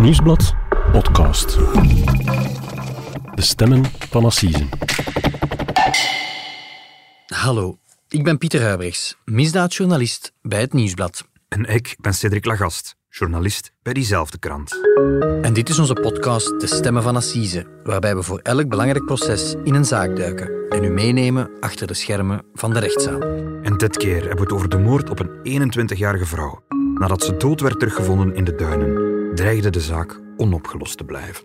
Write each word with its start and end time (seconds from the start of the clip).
Nieuwsblad 0.00 0.54
podcast. 0.92 1.58
De 3.34 3.42
stemmen 3.42 3.84
van 4.10 4.24
Assise. 4.24 4.68
Hallo, 7.26 7.78
ik 8.08 8.24
ben 8.24 8.38
Pieter 8.38 8.62
Huibrechts, 8.62 9.16
misdaadjournalist 9.24 10.32
bij 10.42 10.60
het 10.60 10.72
Nieuwsblad. 10.72 11.24
En 11.48 11.64
ik 11.64 11.96
ben 12.00 12.14
Cedric 12.14 12.44
Lagast, 12.44 12.96
journalist 13.08 13.72
bij 13.82 13.92
diezelfde 13.92 14.38
krant. 14.38 14.80
En 15.42 15.52
dit 15.52 15.68
is 15.68 15.78
onze 15.78 15.94
podcast 15.94 16.60
De 16.60 16.66
Stemmen 16.66 17.02
van 17.02 17.16
Assise, 17.16 17.66
waarbij 17.82 18.16
we 18.16 18.22
voor 18.22 18.38
elk 18.38 18.68
belangrijk 18.68 19.04
proces 19.04 19.54
in 19.64 19.74
een 19.74 19.84
zaak 19.84 20.16
duiken 20.16 20.68
en 20.68 20.84
u 20.84 20.90
meenemen 20.90 21.50
achter 21.60 21.86
de 21.86 21.94
schermen 21.94 22.44
van 22.54 22.72
de 22.72 22.78
rechtszaal. 22.78 23.20
En 23.62 23.76
dit 23.76 23.96
keer 23.96 24.18
hebben 24.18 24.36
we 24.36 24.42
het 24.42 24.52
over 24.52 24.68
de 24.68 24.78
moord 24.78 25.10
op 25.10 25.18
een 25.20 25.72
21-jarige 25.72 26.26
vrouw. 26.26 26.62
Nadat 27.00 27.24
ze 27.24 27.36
dood 27.36 27.60
werd 27.60 27.78
teruggevonden 27.78 28.34
in 28.34 28.44
de 28.44 28.54
duinen, 28.54 28.99
dreigde 29.34 29.70
de 29.70 29.80
zaak 29.80 30.20
onopgelost 30.36 30.96
te 30.96 31.04
blijven. 31.04 31.44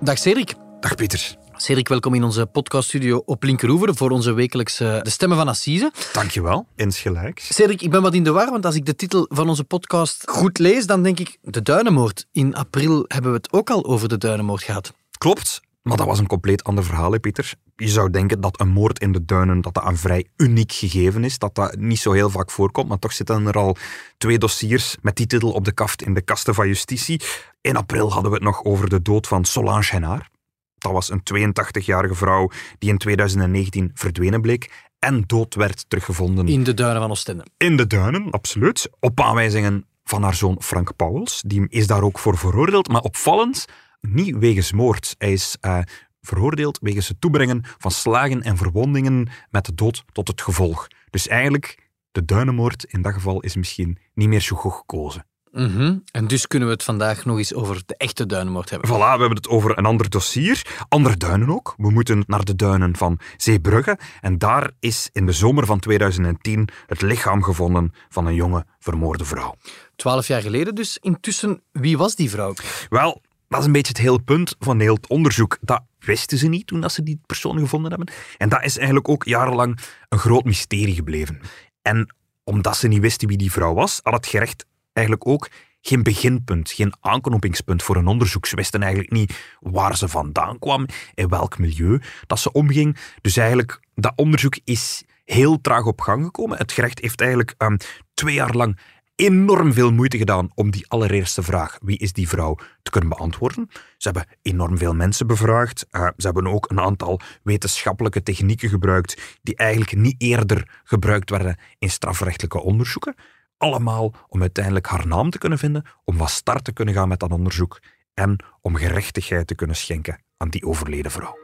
Dag 0.00 0.18
Cedric. 0.18 0.54
Dag 0.80 0.94
Pieter. 0.94 1.36
Cedric, 1.56 1.88
welkom 1.88 2.14
in 2.14 2.24
onze 2.24 2.46
podcaststudio 2.46 3.22
op 3.24 3.42
Linkeroever 3.42 3.96
voor 3.96 4.10
onze 4.10 4.32
wekelijkse 4.32 5.00
De 5.02 5.10
Stemmen 5.10 5.38
van 5.38 5.48
Assise. 5.48 5.92
Dankjewel, 6.12 6.66
insgelijks. 6.74 7.54
Cedric, 7.54 7.82
ik 7.82 7.90
ben 7.90 8.02
wat 8.02 8.14
in 8.14 8.24
de 8.24 8.30
war, 8.30 8.50
want 8.50 8.66
als 8.66 8.74
ik 8.74 8.86
de 8.86 8.94
titel 8.94 9.26
van 9.28 9.48
onze 9.48 9.64
podcast 9.64 10.22
goed 10.30 10.58
lees, 10.58 10.86
dan 10.86 11.02
denk 11.02 11.20
ik 11.20 11.38
de 11.42 11.62
Duinenmoord. 11.62 12.26
In 12.32 12.54
april 12.54 13.04
hebben 13.08 13.30
we 13.30 13.36
het 13.36 13.52
ook 13.52 13.70
al 13.70 13.84
over 13.84 14.08
de 14.08 14.18
Duinenmoord 14.18 14.62
gehad. 14.62 14.92
Klopt, 15.18 15.60
maar 15.86 15.96
dat 15.96 16.06
was 16.06 16.18
een 16.18 16.26
compleet 16.26 16.64
ander 16.64 16.84
verhaal, 16.84 17.12
hè, 17.12 17.20
Pieter. 17.20 17.54
Je 17.76 17.88
zou 17.88 18.10
denken 18.10 18.40
dat 18.40 18.60
een 18.60 18.68
moord 18.68 18.98
in 18.98 19.12
de 19.12 19.24
duinen 19.24 19.60
dat 19.60 19.74
dat 19.74 19.84
een 19.84 19.96
vrij 19.96 20.26
uniek 20.36 20.72
gegeven 20.72 21.24
is, 21.24 21.38
dat 21.38 21.54
dat 21.54 21.76
niet 21.76 21.98
zo 21.98 22.12
heel 22.12 22.30
vaak 22.30 22.50
voorkomt, 22.50 22.88
maar 22.88 22.98
toch 22.98 23.12
zitten 23.12 23.46
er 23.46 23.54
al 23.54 23.76
twee 24.18 24.38
dossiers 24.38 24.96
met 25.02 25.16
die 25.16 25.26
titel 25.26 25.52
op 25.52 25.64
de 25.64 25.72
kaft 25.72 26.02
in 26.02 26.14
de 26.14 26.20
kasten 26.20 26.54
van 26.54 26.66
justitie. 26.66 27.20
In 27.60 27.76
april 27.76 28.12
hadden 28.12 28.30
we 28.30 28.36
het 28.36 28.46
nog 28.46 28.64
over 28.64 28.88
de 28.88 29.02
dood 29.02 29.26
van 29.26 29.44
Solange 29.44 29.86
Hennaar. 29.90 30.30
Dat 30.78 30.92
was 30.92 31.10
een 31.10 31.22
82-jarige 31.34 32.14
vrouw 32.14 32.50
die 32.78 32.90
in 32.90 32.98
2019 32.98 33.90
verdwenen 33.94 34.40
bleek 34.40 34.88
en 34.98 35.24
dood 35.26 35.54
werd 35.54 35.84
teruggevonden. 35.88 36.48
In 36.48 36.64
de 36.64 36.74
duinen 36.74 37.00
van 37.00 37.10
Oostende. 37.10 37.44
In 37.56 37.76
de 37.76 37.86
duinen, 37.86 38.30
absoluut. 38.30 38.90
Op 39.00 39.20
aanwijzingen 39.20 39.86
van 40.04 40.22
haar 40.22 40.34
zoon 40.34 40.56
Frank 40.62 40.96
Pauwels. 40.96 41.42
Die 41.46 41.66
is 41.68 41.86
daar 41.86 42.02
ook 42.02 42.18
voor 42.18 42.38
veroordeeld, 42.38 42.88
maar 42.88 43.00
opvallend, 43.00 43.66
niet 44.08 44.36
wegens 44.36 44.72
moord. 44.72 45.14
Hij 45.18 45.32
is 45.32 45.56
uh, 45.60 45.78
veroordeeld 46.20 46.78
wegens 46.82 47.08
het 47.08 47.20
toebrengen 47.20 47.64
van 47.78 47.90
slagen 47.90 48.42
en 48.42 48.56
verwondingen 48.56 49.28
met 49.50 49.64
de 49.64 49.74
dood 49.74 50.04
tot 50.12 50.28
het 50.28 50.42
gevolg. 50.42 50.86
Dus 51.10 51.28
eigenlijk, 51.28 51.88
de 52.12 52.24
duinenmoord 52.24 52.84
in 52.84 53.02
dat 53.02 53.12
geval 53.12 53.40
is 53.40 53.56
misschien 53.56 53.98
niet 54.14 54.28
meer 54.28 54.40
zo 54.40 54.56
goed 54.56 54.72
gekozen. 54.72 55.26
Mm 55.56 55.76
-hmm. 55.76 56.02
En 56.10 56.26
dus 56.26 56.46
kunnen 56.46 56.68
we 56.68 56.74
het 56.74 56.82
vandaag 56.82 57.24
nog 57.24 57.38
eens 57.38 57.54
over 57.54 57.82
de 57.86 57.96
echte 57.96 58.26
duinenmoord 58.26 58.70
hebben. 58.70 58.88
Voilà, 58.88 58.92
we 58.92 59.20
hebben 59.20 59.36
het 59.36 59.48
over 59.48 59.78
een 59.78 59.86
ander 59.86 60.10
dossier. 60.10 60.62
Andere 60.88 61.16
duinen 61.16 61.50
ook. 61.50 61.74
We 61.76 61.90
moeten 61.90 62.24
naar 62.26 62.44
de 62.44 62.54
duinen 62.56 62.96
van 62.96 63.18
Zeebrugge. 63.36 63.98
En 64.20 64.38
daar 64.38 64.70
is 64.80 65.08
in 65.12 65.26
de 65.26 65.32
zomer 65.32 65.66
van 65.66 65.78
2010 65.78 66.68
het 66.86 67.02
lichaam 67.02 67.42
gevonden 67.42 67.92
van 68.08 68.26
een 68.26 68.34
jonge 68.34 68.66
vermoorde 68.78 69.24
vrouw. 69.24 69.54
Twaalf 69.96 70.26
jaar 70.26 70.42
geleden 70.42 70.74
dus. 70.74 70.98
Intussen, 70.98 71.62
wie 71.72 71.98
was 71.98 72.14
die 72.14 72.30
vrouw? 72.30 72.54
Wel, 72.88 73.22
dat 73.48 73.60
is 73.60 73.66
een 73.66 73.72
beetje 73.72 73.92
het 73.92 74.02
hele 74.02 74.22
punt 74.22 74.56
van 74.58 74.80
heel 74.80 74.94
het 74.94 75.08
onderzoek. 75.08 75.58
Dat 75.60 75.82
wisten 75.98 76.38
ze 76.38 76.48
niet 76.48 76.66
toen 76.66 76.90
ze 76.90 77.02
die 77.02 77.20
persoon 77.26 77.58
gevonden 77.58 77.90
hebben. 77.90 78.14
En 78.36 78.48
dat 78.48 78.64
is 78.64 78.76
eigenlijk 78.76 79.08
ook 79.08 79.24
jarenlang 79.24 79.78
een 80.08 80.18
groot 80.18 80.44
mysterie 80.44 80.94
gebleven. 80.94 81.40
En 81.82 82.14
omdat 82.44 82.76
ze 82.76 82.88
niet 82.88 83.00
wisten 83.00 83.28
wie 83.28 83.36
die 83.36 83.52
vrouw 83.52 83.74
was, 83.74 84.00
had 84.02 84.14
het 84.14 84.26
gerecht 84.26 84.66
eigenlijk 84.92 85.26
ook 85.28 85.48
geen 85.80 86.02
beginpunt, 86.02 86.70
geen 86.70 86.94
aanknopingspunt 87.00 87.82
voor 87.82 87.96
een 87.96 88.06
onderzoek. 88.06 88.46
Ze 88.46 88.56
wisten 88.56 88.82
eigenlijk 88.82 89.12
niet 89.12 89.56
waar 89.60 89.96
ze 89.96 90.08
vandaan 90.08 90.58
kwam, 90.58 90.86
in 91.14 91.28
welk 91.28 91.58
milieu 91.58 92.00
dat 92.26 92.38
ze 92.38 92.52
omging. 92.52 92.96
Dus 93.20 93.36
eigenlijk, 93.36 93.80
dat 93.94 94.12
onderzoek 94.16 94.58
is 94.64 95.04
heel 95.24 95.60
traag 95.60 95.84
op 95.84 96.00
gang 96.00 96.24
gekomen. 96.24 96.58
Het 96.58 96.72
gerecht 96.72 97.00
heeft 97.00 97.20
eigenlijk 97.20 97.54
um, 97.58 97.76
twee 98.14 98.34
jaar 98.34 98.54
lang 98.54 98.78
enorm 99.16 99.72
veel 99.72 99.92
moeite 99.92 100.18
gedaan 100.18 100.50
om 100.54 100.70
die 100.70 100.88
allereerste 100.88 101.42
vraag, 101.42 101.78
wie 101.82 101.98
is 101.98 102.12
die 102.12 102.28
vrouw, 102.28 102.54
te 102.82 102.90
kunnen 102.90 103.10
beantwoorden. 103.10 103.68
Ze 103.96 104.08
hebben 104.08 104.26
enorm 104.42 104.78
veel 104.78 104.94
mensen 104.94 105.26
bevraagd. 105.26 105.86
Uh, 105.90 106.08
ze 106.16 106.26
hebben 106.26 106.46
ook 106.46 106.70
een 106.70 106.80
aantal 106.80 107.20
wetenschappelijke 107.42 108.22
technieken 108.22 108.68
gebruikt 108.68 109.38
die 109.42 109.56
eigenlijk 109.56 109.96
niet 109.96 110.14
eerder 110.18 110.80
gebruikt 110.84 111.30
werden 111.30 111.58
in 111.78 111.90
strafrechtelijke 111.90 112.62
onderzoeken. 112.62 113.14
Allemaal 113.56 114.14
om 114.28 114.40
uiteindelijk 114.40 114.86
haar 114.86 115.06
naam 115.06 115.30
te 115.30 115.38
kunnen 115.38 115.58
vinden, 115.58 115.84
om 116.04 116.16
van 116.16 116.28
start 116.28 116.64
te 116.64 116.72
kunnen 116.72 116.94
gaan 116.94 117.08
met 117.08 117.20
dat 117.20 117.32
onderzoek 117.32 117.80
en 118.14 118.36
om 118.60 118.76
gerechtigheid 118.76 119.46
te 119.46 119.54
kunnen 119.54 119.76
schenken 119.76 120.20
aan 120.36 120.48
die 120.48 120.66
overleden 120.66 121.10
vrouw. 121.10 121.36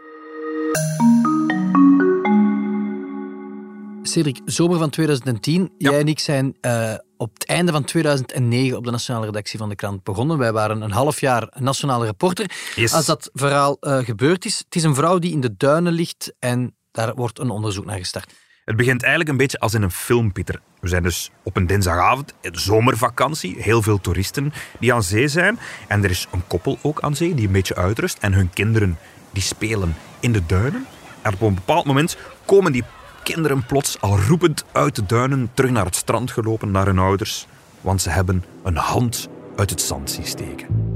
Cedric, 4.03 4.41
zomer 4.45 4.79
van 4.79 4.91
2010. 4.91 5.73
Ja. 5.79 5.91
Jij 5.91 6.01
en 6.01 6.09
ik 6.09 6.19
zijn 6.19 6.57
uh, 6.61 6.95
op 7.17 7.31
het 7.35 7.47
einde 7.47 7.73
van 7.73 7.85
2009 7.85 8.77
op 8.77 8.85
de 8.85 8.91
nationale 8.91 9.27
redactie 9.27 9.59
van 9.59 9.69
de 9.69 9.75
krant 9.75 10.03
begonnen. 10.03 10.39
Wij 10.39 10.53
waren 10.53 10.81
een 10.81 10.91
half 10.91 11.21
jaar 11.21 11.49
nationale 11.59 12.07
reporter. 12.07 12.51
Yes. 12.75 12.93
Als 12.93 13.07
dat 13.07 13.31
verhaal 13.33 13.77
uh, 13.81 13.99
gebeurd 13.99 14.45
is, 14.45 14.59
het 14.59 14.75
is 14.75 14.83
een 14.83 14.95
vrouw 14.95 15.19
die 15.19 15.33
in 15.33 15.41
de 15.41 15.57
duinen 15.57 15.93
ligt 15.93 16.33
en 16.39 16.77
daar 16.91 17.15
wordt 17.15 17.39
een 17.39 17.51
onderzoek 17.51 17.85
naar 17.85 17.99
gestart. 17.99 18.33
Het 18.65 18.77
begint 18.77 19.01
eigenlijk 19.01 19.31
een 19.31 19.37
beetje 19.37 19.59
als 19.59 19.75
in 19.75 19.83
een 19.83 19.91
film, 19.91 20.33
Pieter. 20.33 20.61
We 20.81 20.89
zijn 20.89 21.03
dus 21.03 21.31
op 21.43 21.57
een 21.57 21.67
dinsdagavond, 21.67 22.35
zomervakantie, 22.41 23.57
heel 23.59 23.83
veel 23.83 24.01
toeristen 24.01 24.53
die 24.79 24.95
aan 24.95 25.03
zee 25.03 25.29
zijn. 25.29 25.59
En 25.89 26.05
er 26.05 26.11
is 26.11 26.27
een 26.33 26.47
koppel 26.47 26.79
ook 26.83 27.01
aan 27.01 27.17
zee 27.17 27.35
die 27.35 27.47
een 27.47 27.53
beetje 27.53 27.77
uitrust. 27.77 28.19
En 28.21 28.33
hun 28.33 28.51
kinderen 28.51 28.99
die 29.31 29.43
spelen 29.43 29.97
in 30.21 30.33
de 30.33 30.47
duinen. 30.47 30.87
En 31.23 31.33
op 31.33 31.41
een 31.41 31.55
bepaald 31.55 31.85
moment 31.85 32.17
komen 32.45 32.73
die 32.73 32.85
kinderen 33.23 33.67
plots 33.67 34.01
al 34.01 34.19
roepend 34.19 34.65
uit 34.73 34.95
de 34.97 35.07
duinen 35.07 35.51
terug 35.55 35.71
naar 35.71 35.85
het 35.85 35.97
strand 35.97 36.31
gelopen, 36.31 36.71
naar 36.71 36.87
hun 36.87 36.99
ouders. 36.99 37.47
Want 37.81 38.03
ze 38.03 38.11
hebben 38.11 38.45
een 38.63 38.77
hand 38.77 39.29
uit 39.57 39.71
het 39.71 39.81
zand 39.81 40.11
zien 40.11 40.27
steken. 40.27 40.92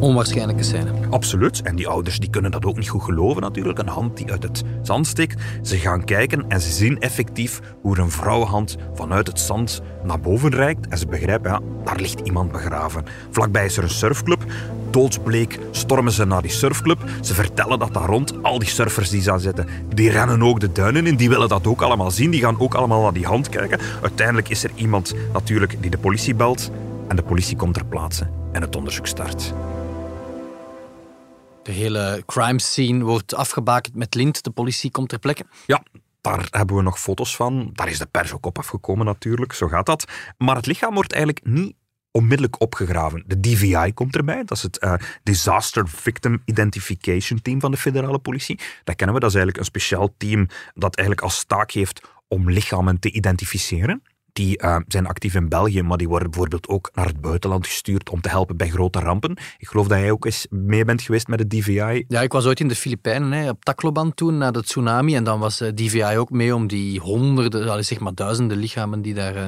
Onwaarschijnlijke 0.00 0.62
scène. 0.62 0.90
Absoluut. 1.10 1.62
En 1.62 1.76
die 1.76 1.88
ouders 1.88 2.18
die 2.18 2.30
kunnen 2.30 2.50
dat 2.50 2.64
ook 2.64 2.76
niet 2.76 2.88
goed 2.88 3.02
geloven 3.02 3.42
natuurlijk. 3.42 3.78
Een 3.78 3.88
hand 3.88 4.16
die 4.16 4.30
uit 4.30 4.42
het 4.42 4.62
zand 4.82 5.06
steekt. 5.06 5.42
Ze 5.62 5.76
gaan 5.76 6.04
kijken 6.04 6.44
en 6.48 6.60
ze 6.60 6.70
zien 6.70 7.00
effectief 7.00 7.60
hoe 7.80 7.98
een 7.98 8.10
vrouwenhand 8.10 8.76
vanuit 8.94 9.26
het 9.26 9.40
zand 9.40 9.82
naar 10.02 10.20
boven 10.20 10.50
reikt. 10.50 10.88
En 10.88 10.98
ze 10.98 11.06
begrijpen, 11.06 11.50
ja, 11.50 11.60
daar 11.84 12.00
ligt 12.00 12.20
iemand 12.20 12.52
begraven. 12.52 13.04
Vlakbij 13.30 13.64
is 13.64 13.76
er 13.76 13.82
een 13.82 13.90
surfclub. 13.90 14.44
Doodsbleek 14.90 15.58
stormen 15.70 16.12
ze 16.12 16.24
naar 16.24 16.42
die 16.42 16.50
surfclub. 16.50 16.98
Ze 17.20 17.34
vertellen 17.34 17.78
dat 17.78 17.94
daar 17.94 18.06
rond. 18.06 18.42
Al 18.42 18.58
die 18.58 18.68
surfers 18.68 19.10
die 19.10 19.30
aan 19.30 19.40
zitten, 19.40 19.66
die 19.94 20.10
rennen 20.10 20.42
ook 20.42 20.60
de 20.60 20.72
duinen 20.72 21.06
in. 21.06 21.16
Die 21.16 21.28
willen 21.28 21.48
dat 21.48 21.66
ook 21.66 21.82
allemaal 21.82 22.10
zien. 22.10 22.30
Die 22.30 22.40
gaan 22.40 22.60
ook 22.60 22.74
allemaal 22.74 23.02
naar 23.02 23.12
die 23.12 23.26
hand 23.26 23.48
kijken. 23.48 23.78
Uiteindelijk 24.02 24.48
is 24.48 24.64
er 24.64 24.70
iemand 24.74 25.14
natuurlijk 25.32 25.76
die 25.80 25.90
de 25.90 25.98
politie 25.98 26.34
belt. 26.34 26.70
En 27.08 27.16
de 27.16 27.22
politie 27.22 27.56
komt 27.56 27.74
ter 27.74 27.84
plaatse 27.84 28.42
en 28.54 28.62
het 28.62 28.76
onderzoek 28.76 29.06
start. 29.06 29.52
De 31.62 31.72
hele 31.72 32.22
crime 32.26 32.60
scene 32.60 33.04
wordt 33.04 33.34
afgebakend 33.34 33.94
met 33.94 34.14
lint. 34.14 34.44
De 34.44 34.50
politie 34.50 34.90
komt 34.90 35.08
ter 35.08 35.18
plekke. 35.18 35.44
Ja, 35.66 35.82
daar 36.20 36.46
hebben 36.50 36.76
we 36.76 36.82
nog 36.82 37.00
foto's 37.00 37.36
van. 37.36 37.70
Daar 37.72 37.88
is 37.88 37.98
de 37.98 38.06
pers 38.06 38.32
ook 38.32 38.46
op 38.46 38.58
afgekomen 38.58 39.06
natuurlijk, 39.06 39.52
zo 39.52 39.68
gaat 39.68 39.86
dat. 39.86 40.04
Maar 40.38 40.56
het 40.56 40.66
lichaam 40.66 40.94
wordt 40.94 41.12
eigenlijk 41.12 41.46
niet 41.46 41.74
onmiddellijk 42.10 42.60
opgegraven. 42.60 43.24
De 43.26 43.40
DVI 43.40 43.92
komt 43.92 44.16
erbij, 44.16 44.44
dat 44.44 44.56
is 44.56 44.62
het 44.62 44.82
uh, 44.82 44.94
Disaster 45.22 45.88
Victim 45.88 46.42
Identification 46.44 47.42
Team 47.42 47.60
van 47.60 47.70
de 47.70 47.76
federale 47.76 48.18
politie. 48.18 48.60
Dat 48.84 48.96
kennen 48.96 49.14
we, 49.14 49.20
dat 49.20 49.30
is 49.30 49.36
eigenlijk 49.36 49.58
een 49.58 49.72
speciaal 49.80 50.14
team 50.16 50.48
dat 50.74 50.96
eigenlijk 50.96 51.26
als 51.26 51.44
taak 51.44 51.70
heeft 51.70 52.00
om 52.28 52.50
lichamen 52.50 52.98
te 52.98 53.10
identificeren. 53.10 54.02
Die 54.34 54.62
uh, 54.62 54.76
zijn 54.86 55.06
actief 55.06 55.34
in 55.34 55.48
België, 55.48 55.82
maar 55.82 55.98
die 55.98 56.08
worden 56.08 56.30
bijvoorbeeld 56.30 56.68
ook 56.68 56.90
naar 56.94 57.06
het 57.06 57.20
buitenland 57.20 57.66
gestuurd 57.66 58.10
om 58.10 58.20
te 58.20 58.28
helpen 58.28 58.56
bij 58.56 58.68
grote 58.68 58.98
rampen. 58.98 59.36
Ik 59.58 59.68
geloof 59.68 59.88
dat 59.88 59.98
jij 59.98 60.10
ook 60.10 60.24
eens 60.24 60.46
mee 60.50 60.84
bent 60.84 61.02
geweest 61.02 61.28
met 61.28 61.38
de 61.38 61.46
DVI. 61.46 62.04
Ja, 62.08 62.20
ik 62.20 62.32
was 62.32 62.46
ooit 62.46 62.60
in 62.60 62.68
de 62.68 62.74
Filipijnen, 62.74 63.32
hè, 63.32 63.48
op 63.48 63.64
Tacloban 63.64 64.14
toen, 64.14 64.38
na 64.38 64.50
de 64.50 64.62
tsunami. 64.62 65.14
En 65.14 65.24
dan 65.24 65.38
was 65.38 65.60
uh, 65.60 65.68
DVI 65.68 66.16
ook 66.16 66.30
mee 66.30 66.54
om 66.54 66.66
die 66.66 67.00
honderden, 67.00 67.84
zeg 67.84 68.00
maar 68.00 68.14
duizenden 68.14 68.56
lichamen 68.56 69.02
die 69.02 69.14
daar, 69.14 69.36
uh, 69.36 69.44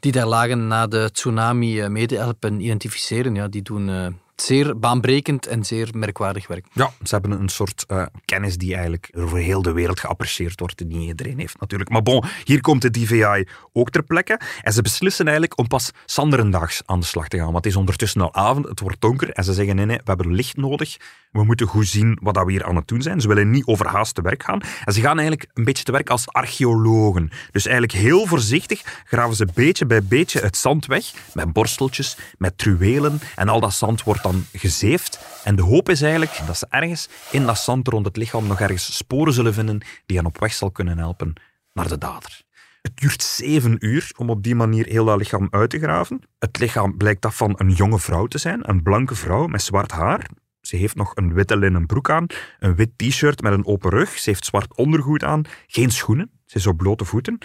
die 0.00 0.12
daar 0.12 0.26
lagen 0.26 0.66
na 0.66 0.86
de 0.86 1.10
tsunami 1.12 1.88
mee 1.88 2.06
te 2.06 2.16
helpen 2.16 2.60
identificeren. 2.60 3.34
Ja, 3.34 3.48
die 3.48 3.62
doen 3.62 4.14
zeer 4.36 4.78
baanbrekend 4.78 5.46
en 5.46 5.64
zeer 5.64 5.88
merkwaardig 5.92 6.46
werk. 6.46 6.66
Ja, 6.72 6.90
ze 7.02 7.14
hebben 7.14 7.30
een 7.30 7.48
soort 7.48 7.84
uh, 7.88 8.06
kennis 8.24 8.56
die 8.56 8.74
eigenlijk 8.74 9.10
over 9.16 9.38
heel 9.38 9.62
de 9.62 9.72
wereld 9.72 10.00
geapprecieerd 10.00 10.60
wordt, 10.60 10.78
die 10.78 10.86
niet 10.86 11.08
iedereen 11.08 11.38
heeft 11.38 11.60
natuurlijk. 11.60 11.90
Maar 11.90 12.02
bon, 12.02 12.24
hier 12.44 12.60
komt 12.60 12.82
de 12.82 12.90
DVI 12.90 13.46
ook 13.72 13.90
ter 13.90 14.02
plekke. 14.02 14.40
En 14.62 14.72
ze 14.72 14.82
beslissen 14.82 15.24
eigenlijk 15.24 15.58
om 15.58 15.66
pas 15.66 15.90
sanderendaags 16.04 16.82
aan 16.84 17.00
de 17.00 17.06
slag 17.06 17.28
te 17.28 17.36
gaan. 17.36 17.44
Want 17.44 17.56
het 17.56 17.66
is 17.66 17.76
ondertussen 17.76 18.20
al 18.20 18.34
avond, 18.34 18.68
het 18.68 18.80
wordt 18.80 19.00
donker. 19.00 19.30
En 19.30 19.44
ze 19.44 19.52
zeggen, 19.52 19.76
nee, 19.76 19.86
nee, 19.86 19.96
we 19.96 20.02
hebben 20.04 20.34
licht 20.34 20.56
nodig. 20.56 20.96
We 21.30 21.44
moeten 21.44 21.66
goed 21.66 21.86
zien 21.86 22.18
wat 22.22 22.36
we 22.36 22.50
hier 22.50 22.64
aan 22.64 22.76
het 22.76 22.88
doen 22.88 23.02
zijn. 23.02 23.20
Ze 23.20 23.28
willen 23.28 23.50
niet 23.50 23.66
overhaast 23.66 24.14
te 24.14 24.22
werk 24.22 24.42
gaan. 24.42 24.60
En 24.84 24.92
ze 24.92 25.00
gaan 25.00 25.18
eigenlijk 25.18 25.50
een 25.54 25.64
beetje 25.64 25.84
te 25.84 25.92
werk 25.92 26.10
als 26.10 26.28
archeologen. 26.28 27.30
Dus 27.50 27.66
eigenlijk 27.66 27.98
heel 27.98 28.26
voorzichtig 28.26 29.02
graven 29.04 29.36
ze 29.36 29.46
beetje 29.54 29.86
bij 29.86 30.02
beetje 30.02 30.40
het 30.40 30.56
zand 30.56 30.86
weg. 30.86 31.12
Met 31.32 31.52
borsteltjes, 31.52 32.16
met 32.38 32.58
truwelen. 32.58 33.20
En 33.34 33.48
al 33.48 33.60
dat 33.60 33.74
zand 33.74 34.02
wordt 34.02 34.24
dan 34.32 34.44
gezeefd. 34.52 35.20
En 35.44 35.56
de 35.56 35.62
hoop 35.62 35.88
is 35.88 36.02
eigenlijk 36.02 36.40
dat 36.46 36.58
ze 36.58 36.66
ergens 36.68 37.08
in 37.30 37.46
dat 37.46 37.58
zand 37.58 37.88
rond 37.88 38.06
het 38.06 38.16
lichaam 38.16 38.46
nog 38.46 38.60
ergens 38.60 38.96
sporen 38.96 39.32
zullen 39.32 39.54
vinden 39.54 39.80
die 40.06 40.16
hen 40.16 40.26
op 40.26 40.40
weg 40.40 40.52
zal 40.52 40.70
kunnen 40.70 40.98
helpen 40.98 41.32
naar 41.72 41.88
de 41.88 41.98
dader. 41.98 42.44
Het 42.82 42.96
duurt 42.96 43.22
zeven 43.22 43.76
uur 43.78 44.12
om 44.16 44.30
op 44.30 44.42
die 44.42 44.54
manier 44.54 44.86
heel 44.86 45.04
dat 45.04 45.18
lichaam 45.18 45.48
uit 45.50 45.70
te 45.70 45.78
graven. 45.78 46.20
Het 46.38 46.58
lichaam 46.58 46.96
blijkt 46.96 47.22
dat 47.22 47.34
van 47.34 47.54
een 47.56 47.70
jonge 47.70 47.98
vrouw 47.98 48.26
te 48.26 48.38
zijn, 48.38 48.68
een 48.68 48.82
blanke 48.82 49.14
vrouw 49.14 49.46
met 49.46 49.62
zwart 49.62 49.90
haar. 49.90 50.30
Ze 50.60 50.76
heeft 50.76 50.94
nog 50.94 51.12
een 51.14 51.34
witte 51.34 51.56
linnen 51.56 51.86
broek 51.86 52.10
aan, 52.10 52.26
een 52.58 52.74
wit 52.74 52.90
t-shirt 52.96 53.42
met 53.42 53.52
een 53.52 53.66
open 53.66 53.90
rug. 53.90 54.18
Ze 54.18 54.30
heeft 54.30 54.44
zwart 54.44 54.76
ondergoed 54.76 55.24
aan, 55.24 55.42
geen 55.66 55.90
schoenen. 55.90 56.30
Ze 56.44 56.56
is 56.56 56.66
op 56.66 56.76
blote 56.76 57.04
voeten. 57.04 57.38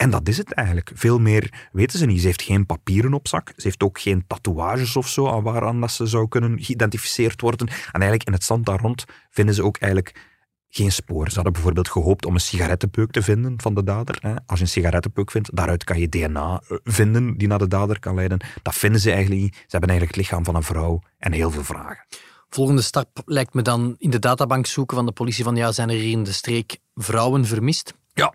En 0.00 0.10
dat 0.10 0.28
is 0.28 0.36
het 0.36 0.52
eigenlijk. 0.52 0.90
Veel 0.94 1.18
meer 1.18 1.68
weten 1.72 1.98
ze 1.98 2.06
niet. 2.06 2.20
Ze 2.20 2.26
heeft 2.26 2.42
geen 2.42 2.66
papieren 2.66 3.14
op 3.14 3.28
zak. 3.28 3.48
Ze 3.48 3.62
heeft 3.62 3.82
ook 3.82 4.00
geen 4.00 4.24
tatoeages 4.26 4.96
of 4.96 5.08
zo 5.08 5.28
aan 5.28 5.42
waaraan 5.42 5.80
dat 5.80 5.90
ze 5.90 6.06
zou 6.06 6.28
kunnen 6.28 6.62
geïdentificeerd 6.62 7.40
worden. 7.40 7.68
En 7.68 7.76
eigenlijk 7.92 8.24
in 8.24 8.32
het 8.32 8.44
zand 8.44 8.66
daar 8.66 8.80
rond 8.80 9.04
vinden 9.30 9.54
ze 9.54 9.64
ook 9.64 9.76
eigenlijk 9.76 10.28
geen 10.68 10.92
spoor. 10.92 11.28
Ze 11.28 11.34
hadden 11.34 11.52
bijvoorbeeld 11.52 11.88
gehoopt 11.88 12.26
om 12.26 12.34
een 12.34 12.40
sigarettenpeuk 12.40 13.10
te 13.10 13.22
vinden 13.22 13.60
van 13.60 13.74
de 13.74 13.84
dader. 13.84 14.42
Als 14.46 14.58
je 14.58 14.64
een 14.64 14.70
sigarettenpeuk 14.70 15.30
vindt, 15.30 15.56
daaruit 15.56 15.84
kan 15.84 16.00
je 16.00 16.08
DNA 16.08 16.62
eh, 16.68 16.76
vinden 16.84 17.38
die 17.38 17.48
naar 17.48 17.58
de 17.58 17.68
dader 17.68 17.98
kan 17.98 18.14
leiden. 18.14 18.40
Dat 18.62 18.74
vinden 18.74 19.00
ze 19.00 19.10
eigenlijk 19.10 19.40
niet. 19.40 19.54
Ze 19.54 19.66
hebben 19.68 19.88
eigenlijk 19.90 20.18
het 20.18 20.26
lichaam 20.26 20.44
van 20.44 20.54
een 20.54 20.62
vrouw 20.62 21.00
en 21.18 21.32
heel 21.32 21.50
veel 21.50 21.64
vragen. 21.64 22.06
Volgende 22.48 22.82
stap 22.82 23.22
lijkt 23.24 23.54
me 23.54 23.62
dan 23.62 23.94
in 23.98 24.10
de 24.10 24.18
databank 24.18 24.66
zoeken 24.66 24.96
van 24.96 25.06
de 25.06 25.12
politie 25.12 25.44
van 25.44 25.56
ja, 25.56 25.72
zijn 25.72 25.88
er 25.90 25.96
hier 25.96 26.10
in 26.10 26.22
de 26.22 26.32
streek 26.32 26.78
vrouwen 26.94 27.46
vermist? 27.46 27.94
Ja, 28.12 28.34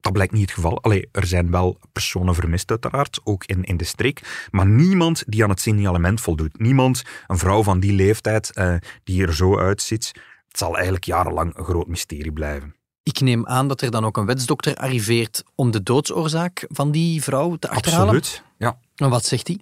dat 0.00 0.12
blijkt 0.12 0.32
niet 0.32 0.42
het 0.42 0.50
geval. 0.50 0.82
Allee, 0.82 1.08
er 1.12 1.26
zijn 1.26 1.50
wel 1.50 1.78
personen 1.92 2.34
vermist 2.34 2.70
uiteraard, 2.70 3.20
ook 3.24 3.44
in, 3.44 3.64
in 3.64 3.76
de 3.76 3.84
streek, 3.84 4.48
maar 4.50 4.66
niemand 4.66 5.22
die 5.26 5.42
aan 5.42 5.50
het 5.50 5.60
signalement 5.60 6.20
voldoet. 6.20 6.58
Niemand, 6.58 7.02
een 7.26 7.38
vrouw 7.38 7.62
van 7.62 7.80
die 7.80 7.92
leeftijd, 7.92 8.52
eh, 8.52 8.74
die 9.04 9.26
er 9.26 9.34
zo 9.34 9.58
uitziet. 9.58 10.12
Het 10.48 10.58
zal 10.58 10.74
eigenlijk 10.74 11.04
jarenlang 11.04 11.56
een 11.56 11.64
groot 11.64 11.86
mysterie 11.86 12.32
blijven. 12.32 12.76
Ik 13.02 13.20
neem 13.20 13.46
aan 13.46 13.68
dat 13.68 13.80
er 13.80 13.90
dan 13.90 14.04
ook 14.04 14.16
een 14.16 14.26
wetsdokter 14.26 14.76
arriveert 14.76 15.44
om 15.54 15.70
de 15.70 15.82
doodsoorzaak 15.82 16.66
van 16.68 16.90
die 16.90 17.22
vrouw 17.22 17.56
te 17.56 17.68
achterhalen. 17.68 18.14
Absoluut, 18.14 18.42
ja. 18.58 18.78
En 18.98 19.10
wat 19.10 19.24
zegt 19.24 19.46
hij? 19.46 19.58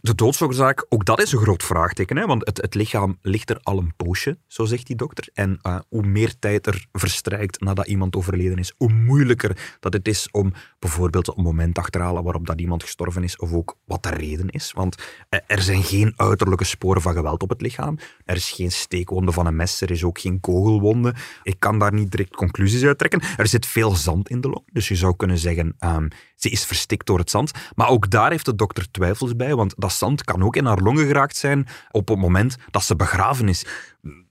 De 0.00 0.14
doodsoorzaak, 0.14 0.86
ook 0.88 1.04
dat 1.04 1.22
is 1.22 1.32
een 1.32 1.38
groot 1.38 1.62
vraagteken. 1.62 2.16
Hè? 2.16 2.26
Want 2.26 2.46
het, 2.46 2.56
het 2.56 2.74
lichaam 2.74 3.18
ligt 3.22 3.50
er 3.50 3.58
al 3.62 3.78
een 3.78 3.92
poosje, 3.96 4.38
zo 4.46 4.64
zegt 4.64 4.86
die 4.86 4.96
dokter. 4.96 5.28
En 5.34 5.58
uh, 5.62 5.78
hoe 5.88 6.06
meer 6.06 6.38
tijd 6.38 6.66
er 6.66 6.86
verstrijkt 6.92 7.60
nadat 7.60 7.86
iemand 7.86 8.16
overleden 8.16 8.58
is, 8.58 8.74
hoe 8.76 8.92
moeilijker 8.92 9.76
dat 9.80 9.92
het 9.92 10.08
is 10.08 10.28
om 10.30 10.52
bijvoorbeeld 10.78 11.36
een 11.36 11.42
moment 11.42 11.74
te 11.74 11.80
achterhalen 11.80 12.22
waarop 12.22 12.46
dat 12.46 12.60
iemand 12.60 12.82
gestorven 12.82 13.24
is, 13.24 13.36
of 13.36 13.52
ook 13.52 13.76
wat 13.84 14.02
de 14.02 14.10
reden 14.10 14.48
is. 14.48 14.72
Want 14.72 14.96
uh, 14.98 15.40
er 15.46 15.62
zijn 15.62 15.82
geen 15.82 16.12
uiterlijke 16.16 16.64
sporen 16.64 17.02
van 17.02 17.14
geweld 17.14 17.42
op 17.42 17.48
het 17.48 17.60
lichaam. 17.60 17.98
Er 18.24 18.36
is 18.36 18.50
geen 18.50 18.72
steekwonde 18.72 19.32
van 19.32 19.46
een 19.46 19.56
mes, 19.56 19.80
er 19.80 19.90
is 19.90 20.04
ook 20.04 20.20
geen 20.20 20.40
kogelwonde. 20.40 21.14
Ik 21.42 21.56
kan 21.58 21.78
daar 21.78 21.92
niet 21.92 22.10
direct 22.10 22.36
conclusies 22.36 22.84
uit 22.84 22.98
trekken. 22.98 23.22
Er 23.36 23.46
zit 23.46 23.66
veel 23.66 23.94
zand 23.94 24.28
in 24.28 24.40
de 24.40 24.48
long, 24.48 24.68
dus 24.72 24.88
je 24.88 24.96
zou 24.96 25.16
kunnen 25.16 25.38
zeggen... 25.38 25.76
Um, 25.80 26.08
ze 26.40 26.50
is 26.50 26.64
verstikt 26.64 27.06
door 27.06 27.18
het 27.18 27.30
zand. 27.30 27.50
Maar 27.74 27.88
ook 27.88 28.10
daar 28.10 28.30
heeft 28.30 28.39
de 28.42 28.54
dokter 28.54 28.90
twijfels 28.90 29.36
bij, 29.36 29.54
want 29.54 29.74
dat 29.76 29.92
zand 29.92 30.24
kan 30.24 30.42
ook 30.42 30.56
in 30.56 30.64
haar 30.64 30.78
longen 30.78 31.06
geraakt 31.06 31.36
zijn 31.36 31.66
op 31.90 32.08
het 32.08 32.18
moment 32.18 32.56
dat 32.70 32.84
ze 32.84 32.96
begraven 32.96 33.48
is. 33.48 33.64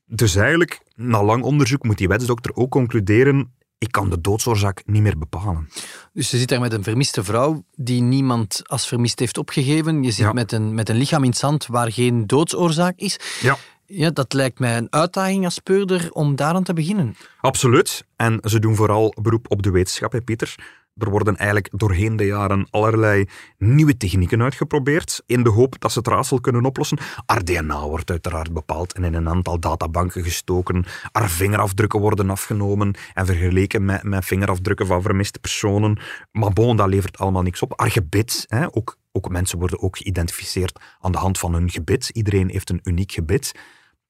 Dus 0.05 0.35
eigenlijk, 0.35 0.81
na 0.95 1.23
lang 1.23 1.43
onderzoek, 1.43 1.83
moet 1.83 1.97
die 1.97 2.07
wetsdokter 2.07 2.55
ook 2.55 2.71
concluderen 2.71 3.51
ik 3.79 3.91
kan 3.91 4.09
de 4.09 4.21
doodsoorzaak 4.21 4.83
niet 4.85 5.01
meer 5.01 5.17
bepalen. 5.17 5.69
Dus 6.13 6.31
je 6.31 6.37
zit 6.37 6.47
daar 6.47 6.59
met 6.59 6.73
een 6.73 6.83
vermiste 6.83 7.23
vrouw 7.23 7.63
die 7.75 8.01
niemand 8.01 8.61
als 8.65 8.87
vermist 8.87 9.19
heeft 9.19 9.37
opgegeven. 9.37 10.03
Je 10.03 10.11
zit 10.11 10.33
met, 10.33 10.51
een, 10.51 10.73
met 10.73 10.89
een 10.89 10.95
lichaam 10.95 11.23
in 11.23 11.29
het 11.29 11.39
zand 11.39 11.65
waar 11.65 11.91
geen 11.91 12.27
doodsoorzaak 12.27 12.97
is. 12.97 13.19
Ja. 13.41 13.57
Ja, 13.91 14.09
dat 14.09 14.33
lijkt 14.33 14.59
mij 14.59 14.77
een 14.77 14.87
uitdaging 14.89 15.45
als 15.45 15.53
speurder 15.53 16.11
om 16.11 16.35
daaraan 16.35 16.63
te 16.63 16.73
beginnen. 16.73 17.15
Absoluut. 17.41 18.05
En 18.15 18.39
ze 18.43 18.59
doen 18.59 18.75
vooral 18.75 19.13
beroep 19.21 19.51
op 19.51 19.63
de 19.63 19.71
wetenschap, 19.71 20.11
hè, 20.11 20.21
Pieter. 20.21 20.55
Er 20.97 21.09
worden 21.09 21.35
eigenlijk 21.35 21.69
doorheen 21.71 22.15
de 22.15 22.25
jaren 22.25 22.67
allerlei 22.69 23.25
nieuwe 23.57 23.97
technieken 23.97 24.41
uitgeprobeerd, 24.41 25.23
in 25.25 25.43
de 25.43 25.49
hoop 25.49 25.79
dat 25.79 25.91
ze 25.91 25.97
het 25.97 26.07
raadsel 26.07 26.39
kunnen 26.39 26.65
oplossen. 26.65 26.97
Haar 27.25 27.43
DNA 27.43 27.87
wordt 27.87 28.09
uiteraard 28.09 28.53
bepaald 28.53 28.93
en 28.93 29.03
in 29.03 29.13
een 29.13 29.29
aantal 29.29 29.59
databanken 29.59 30.23
gestoken. 30.23 30.85
Haar 31.11 31.29
vingerafdrukken 31.29 31.99
worden 31.99 32.29
afgenomen 32.29 32.93
en 33.13 33.25
vergeleken 33.25 33.85
met, 33.85 34.03
met 34.03 34.25
vingerafdrukken 34.25 34.87
van 34.87 35.01
vermiste 35.01 35.39
personen. 35.39 35.99
Maar 36.31 36.53
bon, 36.53 36.77
dat 36.77 36.87
levert 36.87 37.17
allemaal 37.17 37.41
niks 37.41 37.61
op. 37.61 37.73
Haar 37.75 37.91
gebit, 37.91 38.45
hè, 38.47 38.75
ook, 38.75 38.97
ook 39.11 39.29
mensen 39.29 39.59
worden 39.59 39.81
ook 39.81 39.97
geïdentificeerd 39.97 40.79
aan 40.99 41.11
de 41.11 41.17
hand 41.17 41.39
van 41.39 41.53
hun 41.53 41.69
gebit. 41.69 42.09
Iedereen 42.09 42.49
heeft 42.49 42.69
een 42.69 42.81
uniek 42.83 43.11
gebit. 43.11 43.53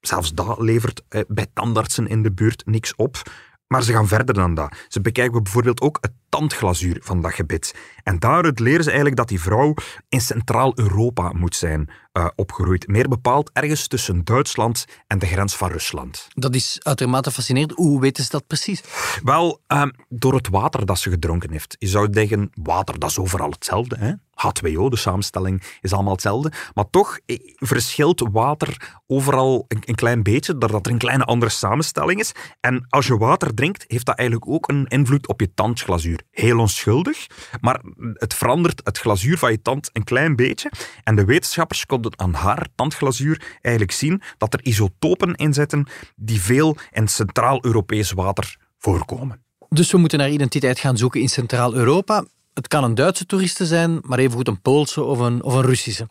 Zelfs 0.02 0.34
dat 0.34 0.60
levert 0.60 1.04
eh, 1.10 1.22
bij 1.28 1.48
tandartsen 1.54 2.08
in 2.08 2.24
de 2.24 2.32
buurt 2.32 2.66
niks 2.66 2.96
op. 2.96 3.22
Maar 3.68 3.84
ze 3.84 3.94
gaan 3.94 4.08
verder 4.08 4.36
dan 4.36 4.54
dat. 4.54 4.86
Ze 4.88 5.02
bekijken 5.02 5.44
bijvoorbeeld 5.44 5.82
ook 5.82 5.98
het 6.02 6.14
tandglazuur 6.30 6.98
van 7.04 7.22
dat 7.22 7.34
gebit. 7.34 7.76
En 8.04 8.20
daaruit 8.20 8.60
leren 8.60 8.84
ze 8.84 8.88
eigenlijk 8.88 9.18
dat 9.18 9.28
die 9.28 9.42
vrouw 9.42 9.74
in 10.10 10.22
Centraal-Europa 10.22 11.32
moet 11.34 11.56
zijn 11.56 11.90
uh, 12.14 12.28
opgegroeid. 12.36 12.88
Meer 12.88 13.08
bepaald 13.08 13.50
ergens 13.54 13.88
tussen 13.88 14.24
Duitsland 14.24 14.86
en 15.08 15.20
de 15.20 15.26
grens 15.26 15.56
van 15.56 15.72
Rusland. 15.72 16.28
Dat 16.34 16.56
is 16.56 16.80
uitermate 16.84 17.32
fascinerend. 17.32 17.72
Hoe 17.72 18.02
weten 18.02 18.24
ze 18.24 18.30
dat 18.30 18.48
precies? 18.48 18.84
Wel, 19.24 19.62
uh, 19.68 19.84
door 20.10 20.34
het 20.34 20.50
water 20.50 20.86
dat 20.86 21.00
ze 21.00 21.10
gedronken 21.10 21.52
heeft. 21.52 21.76
Je 21.80 21.88
zou 21.88 22.10
denken, 22.10 22.52
water 22.54 23.00
dat 23.00 23.10
is 23.10 23.20
overal 23.20 23.50
hetzelfde. 23.50 23.96
Hè? 23.98 24.14
H2O, 24.40 24.90
de 24.90 24.96
samenstelling 24.96 25.64
is 25.82 25.94
allemaal 25.94 26.14
hetzelfde. 26.14 26.52
Maar 26.74 26.90
toch 26.90 27.20
eh, 27.26 27.38
verschilt 27.56 28.28
water 28.32 28.98
overal 29.08 29.66
een, 29.68 29.82
een 29.86 29.96
klein 29.96 30.24
beetje, 30.24 30.58
doordat 30.58 30.86
er 30.86 30.92
een 30.92 30.98
kleine 30.98 31.24
andere 31.24 31.52
samenstelling 31.52 32.20
is. 32.20 32.32
En 32.60 32.86
als 32.90 33.08
je 33.08 33.18
water 33.18 33.54
drinkt, 33.54 33.86
heeft 33.88 34.06
dat 34.06 34.18
eigenlijk 34.18 34.50
ook 34.50 34.70
een 34.70 34.86
invloed 34.88 35.28
op 35.28 35.40
je 35.40 35.54
tandglazuur. 35.54 36.19
Heel 36.32 36.60
onschuldig, 36.60 37.28
maar 37.62 37.82
het 38.14 38.34
verandert 38.34 38.82
het 38.84 38.98
glazuur 38.98 39.38
van 39.38 39.52
je 39.52 39.62
tand 39.62 39.90
een 39.94 40.04
klein 40.04 40.36
beetje. 40.36 40.72
En 41.04 41.16
de 41.16 41.26
wetenschappers 41.26 41.86
konden 41.86 42.20
aan 42.20 42.34
haar 42.34 42.68
tandglazuur 42.76 43.58
eigenlijk 43.62 43.96
zien 43.96 44.22
dat 44.38 44.54
er 44.54 44.64
isotopen 44.64 45.36
in 45.36 45.54
zitten 45.54 45.88
die 46.16 46.42
veel 46.42 46.78
in 46.92 47.08
Centraal-Europees 47.08 48.12
water 48.12 48.58
voorkomen. 48.78 49.44
Dus 49.70 49.92
we 49.92 49.98
moeten 49.98 50.20
naar 50.20 50.30
identiteit 50.30 50.80
gaan 50.80 50.98
zoeken 50.98 51.22
in 51.22 51.30
Centraal-Europa. 51.30 52.26
Het 52.54 52.68
kan 52.68 52.84
een 52.84 52.96
Duitse 52.96 53.26
toeriste 53.26 53.66
zijn, 53.66 54.00
maar 54.02 54.20
evengoed 54.20 54.48
een 54.48 54.62
Poolse 54.62 55.04
of 55.04 55.20
een, 55.20 55.44
of 55.44 55.54
een 55.54 55.62
Russische. 55.62 56.08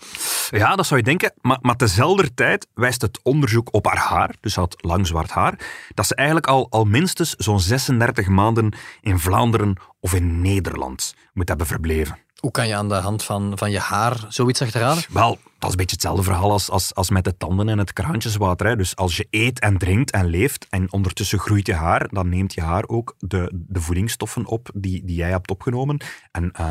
Ja, 0.51 0.77
dat 0.77 0.87
zou 0.87 1.01
je 1.01 1.07
denken. 1.07 1.33
Maar, 1.41 1.59
maar 1.61 1.77
tezelfde 1.77 2.35
tijd 2.35 2.67
wijst 2.75 3.03
het 3.03 3.21
onderzoek 3.23 3.75
op 3.75 3.87
haar 3.87 3.99
haar, 3.99 4.35
dus 4.41 4.55
had 4.55 4.75
lang 4.79 5.07
zwart 5.07 5.31
haar, 5.31 5.59
dat 5.95 6.07
ze 6.07 6.15
eigenlijk 6.15 6.47
al, 6.47 6.67
al 6.71 6.85
minstens 6.85 7.35
zo'n 7.35 7.61
36 7.61 8.27
maanden 8.27 8.73
in 9.01 9.19
Vlaanderen 9.19 9.77
of 10.01 10.15
in 10.15 10.41
Nederland 10.41 11.15
moet 11.33 11.49
hebben 11.49 11.67
verbleven. 11.67 12.19
Hoe 12.39 12.51
kan 12.51 12.69
je 12.69 12.75
aan 12.75 12.89
de 12.89 12.95
hand 12.95 13.23
van, 13.23 13.59
van 13.59 13.71
je 13.71 13.79
haar 13.79 14.25
zoiets 14.29 14.63
achterhalen? 14.63 15.05
Wel, 15.09 15.31
dat 15.31 15.65
is 15.65 15.71
een 15.71 15.77
beetje 15.77 15.97
hetzelfde 15.97 16.23
verhaal 16.23 16.51
als, 16.51 16.71
als, 16.71 16.95
als 16.95 17.11
met 17.11 17.25
de 17.25 17.37
tanden 17.37 17.69
en 17.69 17.79
het 17.79 17.93
kraantjeswater. 17.93 18.77
Dus 18.77 18.97
als 18.97 19.17
je 19.17 19.27
eet 19.31 19.61
en 19.61 19.79
drinkt 19.79 20.11
en 20.11 20.27
leeft 20.27 20.67
en 20.71 20.93
ondertussen 20.93 21.39
groeit 21.39 21.67
je 21.67 21.75
haar, 21.75 22.09
dan 22.09 22.29
neemt 22.29 22.55
je 22.55 22.61
haar 22.61 22.85
ook 22.87 23.15
de, 23.19 23.53
de 23.55 23.81
voedingsstoffen 23.81 24.47
op 24.47 24.71
die, 24.75 25.05
die 25.05 25.17
jij 25.17 25.31
hebt 25.31 25.51
opgenomen. 25.51 26.01
En 26.31 26.53
uh, 26.61 26.71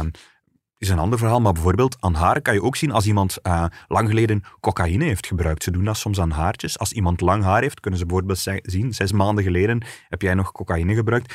is 0.77 0.89
een 0.89 0.99
ander 0.99 1.19
verhaal, 1.19 1.41
maar 1.41 1.53
bijvoorbeeld 1.53 1.97
aan 1.99 2.13
haar 2.13 2.41
kan 2.41 2.53
je 2.53 2.63
ook 2.63 2.75
zien 2.75 2.91
als 2.91 3.05
iemand 3.05 3.37
uh, 3.43 3.65
lang 3.87 4.07
geleden 4.07 4.43
cocaïne 4.59 5.03
heeft 5.03 5.27
gebruikt. 5.27 5.63
Ze 5.63 5.71
doen 5.71 5.85
dat 5.85 5.97
soms 5.97 6.19
aan 6.19 6.31
haartjes. 6.31 6.79
Als 6.79 6.91
iemand 6.91 7.21
lang 7.21 7.43
haar 7.43 7.61
heeft, 7.61 7.79
kunnen 7.79 7.99
ze 7.99 8.05
bijvoorbeeld 8.05 8.61
zien, 8.61 8.93
zes 8.93 9.11
maanden 9.11 9.43
geleden 9.43 9.85
heb 10.09 10.21
jij 10.21 10.33
nog 10.33 10.51
cocaïne 10.51 10.93
gebruikt. 10.93 11.33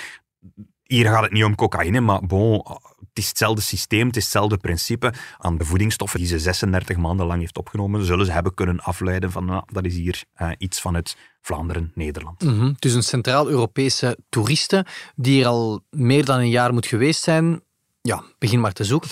Hier 0.92 1.06
gaat 1.06 1.22
het 1.22 1.32
niet 1.32 1.44
om 1.44 1.54
cocaïne, 1.54 2.00
maar 2.00 2.26
bon, 2.26 2.64
het 2.98 3.18
is 3.18 3.28
hetzelfde 3.28 3.62
systeem, 3.62 4.06
het 4.06 4.16
is 4.16 4.22
hetzelfde 4.22 4.56
principe. 4.56 5.12
Aan 5.38 5.58
de 5.58 5.64
voedingsstoffen 5.64 6.18
die 6.18 6.28
ze 6.28 6.38
36 6.38 6.96
maanden 6.96 7.26
lang 7.26 7.40
heeft 7.40 7.58
opgenomen, 7.58 8.04
zullen 8.04 8.26
ze 8.26 8.32
hebben 8.32 8.54
kunnen 8.54 8.80
afleiden 8.80 9.30
van 9.30 9.44
nou, 9.44 9.62
dat 9.66 9.84
is 9.84 9.94
hier 9.94 10.24
uh, 10.42 10.50
iets 10.58 10.80
vanuit 10.80 11.16
Vlaanderen, 11.40 11.92
Nederland. 11.94 12.42
Mm 12.42 12.58
-hmm. 12.58 12.76
Dus 12.78 12.94
een 12.94 13.02
Centraal-Europese 13.02 14.18
toeriste 14.28 14.86
die 15.16 15.42
er 15.42 15.48
al 15.48 15.84
meer 15.90 16.24
dan 16.24 16.38
een 16.38 16.50
jaar 16.50 16.72
moet 16.72 16.86
geweest 16.86 17.22
zijn, 17.22 17.60
Ja, 18.02 18.22
begin 18.38 18.60
maar 18.60 18.72
te 18.72 18.84
zoeken. 18.84 19.10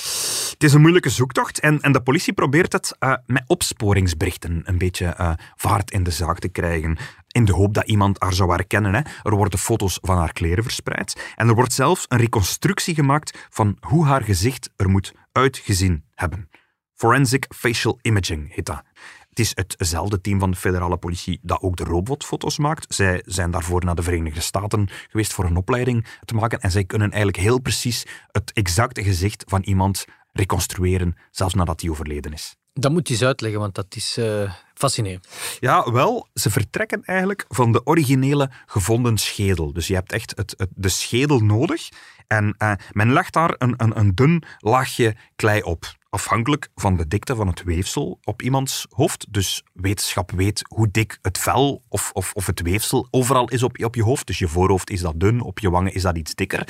Het 0.50 0.64
is 0.64 0.72
een 0.72 0.80
moeilijke 0.80 1.10
zoektocht 1.10 1.60
en, 1.60 1.80
en 1.80 1.92
de 1.92 2.02
politie 2.02 2.32
probeert 2.32 2.72
het 2.72 2.96
uh, 3.00 3.14
met 3.26 3.44
opsporingsberichten 3.46 4.62
een 4.64 4.78
beetje 4.78 5.14
uh, 5.20 5.32
vaart 5.56 5.90
in 5.90 6.02
de 6.02 6.10
zaak 6.10 6.38
te 6.38 6.48
krijgen. 6.48 6.98
In 7.32 7.44
de 7.44 7.52
hoop 7.52 7.74
dat 7.74 7.86
iemand 7.88 8.22
haar 8.22 8.34
zou 8.34 8.50
herkennen. 8.50 8.94
Hè. 8.94 9.00
Er 9.22 9.34
worden 9.34 9.58
foto's 9.58 9.98
van 10.02 10.16
haar 10.16 10.32
kleren 10.32 10.62
verspreid. 10.62 11.32
En 11.36 11.48
er 11.48 11.54
wordt 11.54 11.72
zelfs 11.72 12.04
een 12.08 12.18
reconstructie 12.18 12.94
gemaakt 12.94 13.46
van 13.50 13.76
hoe 13.80 14.06
haar 14.06 14.22
gezicht 14.22 14.70
er 14.76 14.88
moet 14.88 15.12
uitgezien 15.32 16.04
hebben. 16.14 16.48
Forensic 16.94 17.46
Facial 17.56 17.98
Imaging 18.02 18.54
heet 18.54 18.66
dat. 18.66 18.82
Het 19.28 19.38
is 19.38 19.52
hetzelfde 19.54 20.20
team 20.20 20.38
van 20.38 20.50
de 20.50 20.56
federale 20.56 20.96
politie 20.96 21.38
dat 21.42 21.60
ook 21.62 21.76
de 21.76 21.84
robotfoto's 21.84 22.58
maakt. 22.58 22.94
Zij 22.94 23.22
zijn 23.26 23.50
daarvoor 23.50 23.84
naar 23.84 23.94
de 23.94 24.02
Verenigde 24.02 24.40
Staten 24.40 24.88
geweest 25.08 25.32
voor 25.32 25.44
een 25.44 25.56
opleiding 25.56 26.06
te 26.24 26.34
maken. 26.34 26.60
En 26.60 26.70
zij 26.70 26.84
kunnen 26.84 27.10
eigenlijk 27.10 27.42
heel 27.42 27.60
precies 27.60 28.06
het 28.32 28.52
exacte 28.52 29.02
gezicht 29.02 29.44
van 29.46 29.62
iemand 29.62 30.04
reconstrueren, 30.32 31.16
zelfs 31.30 31.54
nadat 31.54 31.80
hij 31.80 31.90
overleden 31.90 32.32
is. 32.32 32.56
Dat 32.72 32.92
moet 32.92 33.08
je 33.08 33.14
eens 33.14 33.24
uitleggen, 33.24 33.60
want 33.60 33.74
dat 33.74 33.96
is 33.96 34.18
uh, 34.18 34.52
fascinerend. 34.80 35.28
Ja, 35.60 35.92
wel, 35.92 36.28
ze 36.34 36.50
vertrekken 36.50 37.04
eigenlijk 37.04 37.44
van 37.48 37.72
de 37.72 37.86
originele 37.86 38.50
gevonden 38.66 39.18
schedel. 39.18 39.72
Dus 39.72 39.86
je 39.86 39.94
hebt 39.94 40.12
echt 40.12 40.32
het, 40.36 40.66
de 40.74 40.88
schedel 40.88 41.38
nodig. 41.38 41.88
En 42.26 42.54
uh, 42.58 42.72
men 42.92 43.12
legt 43.12 43.32
daar 43.32 43.54
een, 43.58 43.74
een, 43.76 43.98
een 43.98 44.14
dun 44.14 44.42
laagje 44.58 45.16
klei 45.36 45.62
op 45.62 45.98
afhankelijk 46.10 46.68
van 46.74 46.96
de 46.96 47.08
dikte 47.08 47.34
van 47.34 47.46
het 47.46 47.62
weefsel 47.62 48.18
op 48.24 48.42
iemands 48.42 48.86
hoofd. 48.90 49.26
Dus 49.30 49.62
wetenschap 49.72 50.30
weet 50.30 50.62
hoe 50.68 50.90
dik 50.90 51.18
het 51.22 51.38
vel 51.38 51.82
of, 51.88 52.10
of, 52.12 52.32
of 52.32 52.46
het 52.46 52.60
weefsel 52.60 53.08
overal 53.10 53.48
is 53.48 53.62
op, 53.62 53.84
op 53.84 53.94
je 53.94 54.02
hoofd. 54.02 54.26
Dus 54.26 54.38
je 54.38 54.48
voorhoofd 54.48 54.90
is 54.90 55.00
dat 55.00 55.20
dun, 55.20 55.40
op 55.40 55.58
je 55.58 55.70
wangen 55.70 55.94
is 55.94 56.02
dat 56.02 56.16
iets 56.16 56.34
dikker. 56.34 56.68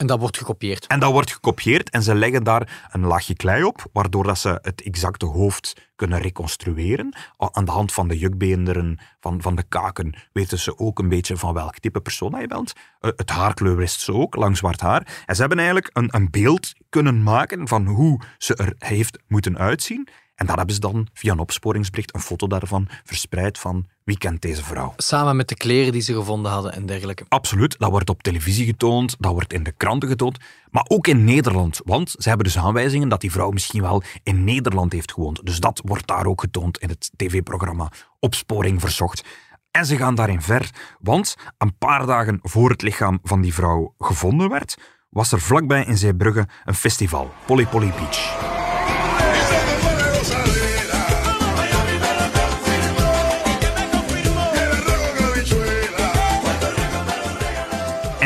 En 0.00 0.06
dat 0.06 0.18
wordt 0.18 0.38
gekopieerd. 0.38 0.86
En 0.86 1.00
dat 1.00 1.12
wordt 1.12 1.32
gekopieerd 1.32 1.90
en 1.90 2.02
ze 2.02 2.14
leggen 2.14 2.44
daar 2.44 2.88
een 2.90 3.06
laagje 3.06 3.34
klei 3.34 3.64
op, 3.64 3.84
waardoor 3.92 4.24
dat 4.24 4.38
ze 4.38 4.58
het 4.62 4.82
exacte 4.82 5.26
hoofd 5.26 5.90
kunnen 5.96 6.20
reconstrueren. 6.20 7.16
Aan 7.36 7.64
de 7.64 7.70
hand 7.70 7.92
van 7.92 8.08
de 8.08 8.18
jukbeenderen, 8.18 8.98
van, 9.20 9.42
van 9.42 9.54
de 9.54 9.62
kaken, 9.62 10.14
weten 10.32 10.58
ze 10.58 10.78
ook 10.78 10.98
een 10.98 11.08
beetje 11.08 11.36
van 11.36 11.54
welk 11.54 11.78
type 11.78 12.00
persoon 12.00 12.40
je 12.40 12.46
bent. 12.46 12.72
Eh, 13.00 13.10
het 13.16 13.30
haarkleur 13.30 13.76
wist 13.76 14.00
ze 14.00 14.12
ook, 14.12 14.34
lang 14.34 14.56
zwart 14.56 14.80
haar. 14.80 15.22
En 15.26 15.34
ze 15.34 15.40
hebben 15.40 15.58
eigenlijk 15.58 15.90
een, 15.92 16.08
een 16.10 16.30
beeld 16.30 16.72
kunnen 16.88 17.22
maken 17.22 17.68
van 17.68 17.86
hoe 17.86 18.20
ze 18.38 18.54
er 18.54 18.74
heeft 18.78 19.18
moeten 19.26 19.58
uitzien. 19.58 20.08
En 20.40 20.46
dat 20.46 20.56
hebben 20.56 20.74
ze 20.74 20.80
dan 20.80 21.06
via 21.12 21.32
een 21.32 21.38
opsporingsbericht 21.38 22.14
een 22.14 22.20
foto 22.20 22.46
daarvan 22.46 22.88
verspreid 23.04 23.58
van 23.58 23.86
wie 24.04 24.18
kent 24.18 24.42
deze 24.42 24.64
vrouw. 24.64 24.92
Samen 24.96 25.36
met 25.36 25.48
de 25.48 25.54
kleren 25.54 25.92
die 25.92 26.02
ze 26.02 26.14
gevonden 26.14 26.52
hadden 26.52 26.72
en 26.72 26.86
dergelijke. 26.86 27.24
Absoluut, 27.28 27.78
dat 27.78 27.90
wordt 27.90 28.10
op 28.10 28.22
televisie 28.22 28.66
getoond, 28.66 29.16
dat 29.18 29.32
wordt 29.32 29.52
in 29.52 29.62
de 29.62 29.72
kranten 29.72 30.08
getoond, 30.08 30.38
maar 30.70 30.84
ook 30.88 31.06
in 31.06 31.24
Nederland. 31.24 31.80
Want 31.84 32.14
ze 32.18 32.28
hebben 32.28 32.46
dus 32.46 32.58
aanwijzingen 32.58 33.08
dat 33.08 33.20
die 33.20 33.32
vrouw 33.32 33.50
misschien 33.50 33.82
wel 33.82 34.02
in 34.22 34.44
Nederland 34.44 34.92
heeft 34.92 35.12
gewoond. 35.12 35.46
Dus 35.46 35.60
dat 35.60 35.80
wordt 35.84 36.06
daar 36.06 36.26
ook 36.26 36.40
getoond 36.40 36.78
in 36.78 36.88
het 36.88 37.10
tv-programma 37.16 37.92
Opsporing 38.18 38.80
Verzocht. 38.80 39.24
En 39.70 39.86
ze 39.86 39.96
gaan 39.96 40.14
daarin 40.14 40.42
ver, 40.42 40.70
want 41.00 41.36
een 41.58 41.76
paar 41.78 42.06
dagen 42.06 42.38
voor 42.42 42.70
het 42.70 42.82
lichaam 42.82 43.18
van 43.22 43.40
die 43.40 43.54
vrouw 43.54 43.94
gevonden 43.98 44.48
werd, 44.48 44.76
was 45.10 45.32
er 45.32 45.40
vlakbij 45.40 45.84
in 45.84 45.98
Zeebrugge 45.98 46.48
een 46.64 46.74
festival, 46.74 47.30
Polly 47.46 47.66
Polly 47.66 47.88
Beach. 47.88 48.59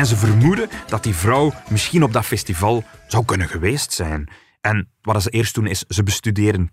En 0.04 0.10
ze 0.10 0.16
vermoeden 0.16 0.68
dat 0.86 1.02
die 1.02 1.14
vrouw 1.14 1.52
misschien 1.68 2.02
op 2.02 2.12
dat 2.12 2.24
festival 2.24 2.84
zou 3.06 3.24
kunnen 3.24 3.48
geweest 3.48 3.92
zijn. 3.92 4.28
En 4.60 4.88
wat 5.02 5.22
ze 5.22 5.30
eerst 5.30 5.54
doen 5.54 5.66
is, 5.66 5.84
ze 5.88 6.02
bestuderen 6.02 6.70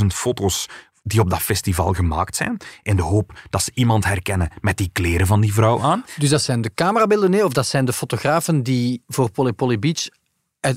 10.000 0.00 0.06
foto's 0.06 0.68
die 1.02 1.20
op 1.20 1.30
dat 1.30 1.42
festival 1.42 1.92
gemaakt 1.92 2.36
zijn, 2.36 2.56
in 2.82 2.96
de 2.96 3.02
hoop 3.02 3.38
dat 3.50 3.62
ze 3.62 3.70
iemand 3.74 4.04
herkennen 4.04 4.48
met 4.60 4.76
die 4.76 4.90
kleren 4.92 5.26
van 5.26 5.40
die 5.40 5.52
vrouw 5.52 5.80
aan. 5.80 6.04
Dus 6.18 6.30
dat 6.30 6.42
zijn 6.42 6.60
de 6.60 6.74
camerabeelden, 6.74 7.30
nee, 7.30 7.44
of 7.44 7.52
dat 7.52 7.66
zijn 7.66 7.84
de 7.84 7.92
fotografen 7.92 8.62
die 8.62 9.02
voor 9.06 9.30
Polly 9.30 9.52
Polly 9.52 9.78
Beach 9.78 10.08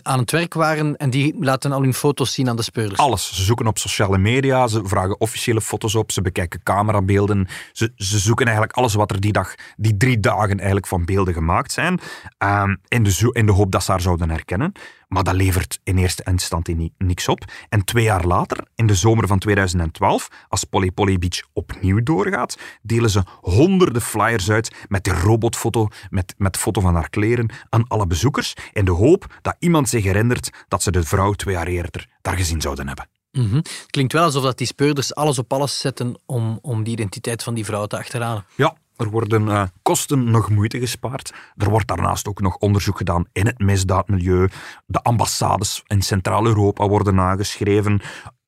aan 0.02 0.20
het 0.20 0.32
werk 0.32 0.54
waren 0.54 0.98
en 0.98 1.10
die 1.10 1.36
laten 1.40 1.72
al 1.72 1.82
hun 1.82 1.94
foto's 1.94 2.34
zien 2.34 2.50
aan 2.50 2.56
de 2.56 2.62
speurders? 2.62 3.00
Alles. 3.00 3.36
Ze 3.36 3.44
zoeken 3.44 3.68
op 3.68 3.78
sociale 3.78 4.18
media, 4.18 4.68
ze 4.68 4.82
vragen 4.84 5.20
officiële 5.20 5.62
foto's 5.62 5.96
op, 5.96 6.12
ze 6.12 6.22
bekijken 6.22 6.64
camerabeelden. 6.64 7.48
Ze, 7.72 7.92
ze 7.96 8.20
zoeken 8.20 8.46
eigenlijk 8.46 8.78
alles 8.78 8.94
wat 8.94 9.12
er 9.12 9.20
die 9.20 9.32
dag, 9.32 9.56
die 9.78 9.98
drie 9.98 10.20
dagen 10.20 10.58
eigenlijk 10.58 10.88
van 10.88 11.06
beelden 11.06 11.34
gemaakt 11.34 11.72
zijn, 11.72 12.00
um, 12.38 12.80
in, 12.88 13.04
de, 13.04 13.30
in 13.32 13.46
de 13.46 13.52
hoop 13.52 13.72
dat 13.72 13.84
ze 13.84 13.92
haar 13.92 14.02
zouden 14.02 14.30
herkennen. 14.30 14.72
Maar 15.14 15.24
dat 15.24 15.34
levert 15.34 15.80
in 15.84 15.98
eerste 15.98 16.24
instantie 16.24 16.94
niks 16.98 17.28
op. 17.28 17.46
En 17.70 17.86
twee 17.86 18.04
jaar 18.04 18.26
later, 18.26 18.68
in 18.76 18.88
de 18.88 18.96
zomer 18.96 19.28
van 19.28 19.40
2012, 19.40 20.28
als 20.48 20.64
Polly 20.64 20.92
Polly 20.92 21.18
Beach 21.18 21.42
opnieuw 21.54 22.04
doorgaat, 22.04 22.58
delen 22.82 23.10
ze 23.10 23.24
honderden 23.42 24.02
flyers 24.02 24.50
uit 24.50 24.76
met 24.88 25.04
de 25.04 25.12
robotfoto, 25.12 25.88
met, 26.10 26.34
met 26.38 26.58
foto 26.58 26.82
van 26.82 26.96
haar 26.96 27.10
kleren, 27.10 27.50
aan 27.70 27.88
alle 27.88 28.08
bezoekers, 28.08 28.54
in 28.72 28.86
de 28.86 28.92
hoop 28.92 29.40
dat 29.42 29.56
iemand 29.60 29.90
zich 29.90 30.04
herinnert 30.04 30.50
dat 30.68 30.84
ze 30.84 30.92
de 30.92 31.04
vrouw 31.04 31.34
twee 31.34 31.56
jaar 31.56 31.68
eerder 31.68 32.08
daar 32.22 32.38
gezien 32.38 32.62
zouden 32.62 32.88
hebben. 32.88 33.08
Mm 33.32 33.62
Klinkt 33.88 34.14
wel 34.14 34.24
alsof 34.24 34.44
dat 34.44 34.58
die 34.58 34.68
speurders 34.68 35.16
alles 35.16 35.40
op 35.40 35.54
alles 35.54 35.80
zetten 35.80 36.20
om, 36.26 36.60
om 36.62 36.84
die 36.84 36.94
identiteit 36.94 37.44
van 37.44 37.54
die 37.54 37.66
vrouw 37.66 37.86
te 37.86 37.98
achterhalen. 37.98 38.46
Ja, 38.56 38.78
er 39.04 39.10
worden 39.10 39.48
uh, 39.48 39.64
kosten 39.82 40.32
nog 40.32 40.50
moeite 40.50 40.80
gespaard. 40.80 41.34
Er 41.56 41.70
wordt 41.70 41.88
daarnaast 41.88 42.28
ook 42.28 42.42
nog 42.42 42.56
onderzoek 42.56 42.98
gedaan 42.98 43.26
in 43.32 43.46
het 43.46 43.60
misdaadmilieu. 43.60 44.50
De 44.86 45.02
ambassades 45.02 45.84
in 45.88 46.02
Centraal-Europa 46.02 46.88
worden 46.88 47.16
nageschreven 47.16 48.02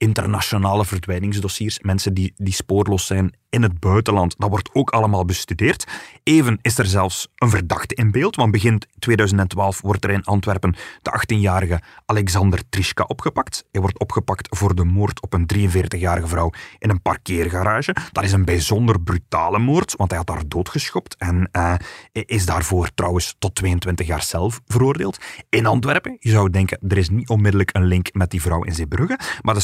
internationale 0.06 0.86
verdwijningsdossiers, 0.86 1.80
mensen 1.80 2.14
die, 2.14 2.34
die 2.36 2.54
spoorloos 2.54 3.06
zijn 3.06 3.34
in 3.50 3.64
het 3.64 3.80
buitenland. 3.80 4.36
Dat 4.38 4.50
wordt 4.50 4.70
ook 4.74 4.90
allemaal 4.90 5.26
bestudeerd. 5.26 5.88
Even 6.24 6.60
is 6.62 6.78
er 6.78 6.86
zelfs 6.86 7.28
een 7.36 7.50
verdachte 7.50 7.96
in 7.96 8.12
beeld, 8.12 8.36
want 8.36 8.52
begin 8.52 8.82
2012 9.00 9.82
wordt 9.82 10.04
er 10.04 10.10
in 10.10 10.24
Antwerpen 10.24 10.76
de 11.02 11.20
18-jarige 11.20 11.82
Alexander 12.06 12.62
Trischka 12.70 13.04
opgepakt. 13.04 13.66
Hij 13.72 13.82
wordt 13.82 14.00
opgepakt 14.00 14.58
voor 14.58 14.76
de 14.76 14.84
moord 14.84 15.22
op 15.22 15.34
een 15.34 15.50
43-jarige 15.56 16.28
vrouw 16.28 16.52
in 16.78 16.90
een 16.90 17.02
parkeergarage. 17.02 17.96
Dat 18.12 18.24
is 18.24 18.32
een 18.32 18.46
bijzonder 18.46 19.02
brutale 19.02 19.60
moord, 19.60 19.96
want 19.96 20.10
hij 20.10 20.20
had 20.20 20.30
haar 20.30 20.48
doodgeschopt 20.48 21.16
en 21.18 21.50
uh, 21.52 21.74
is 22.12 22.46
daarvoor 22.46 22.90
trouwens 22.94 23.36
tot 23.40 23.56
22 23.56 24.08
jaar 24.08 24.24
zelf 24.24 24.62
veroordeeld. 24.68 25.18
In 25.50 25.66
Antwerpen, 25.66 26.18
je 26.20 26.30
zou 26.30 26.50
denken, 26.50 26.80
er 26.88 26.98
is 26.98 27.10
niet 27.10 27.30
onmiddellijk 27.30 27.70
een 27.74 27.86
link 27.86 28.14
met 28.14 28.32
die 28.32 28.42
vrouw 28.42 28.64
in 28.64 28.74
Zeebrugge, 28.74 29.20
maar 29.42 29.54
de 29.54 29.60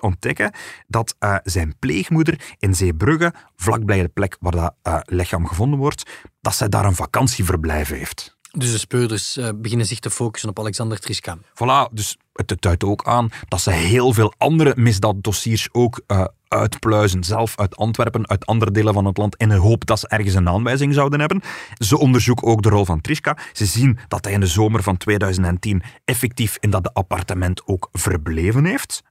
ontdekken 0.00 0.52
dat 0.86 1.14
uh, 1.20 1.36
zijn 1.44 1.74
pleegmoeder 1.78 2.54
in 2.58 2.74
Zeebrugge, 2.74 3.32
vlakbij 3.56 4.02
de 4.02 4.08
plek 4.08 4.36
waar 4.40 4.52
dat 4.52 4.74
uh, 4.82 4.98
lichaam 5.04 5.46
gevonden 5.46 5.78
wordt, 5.78 6.10
dat 6.40 6.54
zij 6.54 6.68
daar 6.68 6.84
een 6.84 6.94
vakantieverblijf 6.94 7.88
heeft. 7.88 8.36
Dus 8.50 8.72
de 8.72 8.78
speurders 8.78 9.36
uh, 9.36 9.48
beginnen 9.56 9.86
zich 9.86 9.98
te 9.98 10.10
focussen 10.10 10.48
op 10.48 10.58
Alexander 10.58 10.98
Triska. 10.98 11.36
Voilà, 11.38 11.92
dus 11.92 12.16
het 12.32 12.56
duidt 12.58 12.84
ook 12.84 13.04
aan 13.04 13.28
dat 13.48 13.60
ze 13.60 13.70
heel 13.70 14.12
veel 14.12 14.34
andere 14.38 14.72
misdaaddossiers 14.76 15.68
ook 15.72 16.00
uh, 16.06 16.24
uitpluizen. 16.48 17.24
Zelf 17.24 17.58
uit 17.58 17.76
Antwerpen, 17.76 18.28
uit 18.28 18.46
andere 18.46 18.70
delen 18.70 18.94
van 18.94 19.04
het 19.04 19.16
land, 19.16 19.36
in 19.36 19.48
de 19.48 19.54
hoop 19.54 19.86
dat 19.86 19.98
ze 19.98 20.08
ergens 20.08 20.34
een 20.34 20.48
aanwijzing 20.48 20.94
zouden 20.94 21.20
hebben. 21.20 21.42
Ze 21.74 21.98
onderzoeken 21.98 22.46
ook 22.46 22.62
de 22.62 22.68
rol 22.68 22.84
van 22.84 23.00
Triska. 23.00 23.36
Ze 23.52 23.66
zien 23.66 23.98
dat 24.08 24.24
hij 24.24 24.34
in 24.34 24.40
de 24.40 24.46
zomer 24.46 24.82
van 24.82 24.96
2010 24.96 25.82
effectief 26.04 26.56
in 26.60 26.70
dat 26.70 26.94
appartement 26.94 27.66
ook 27.66 27.88
verbleven 27.92 28.64
heeft. 28.64 29.02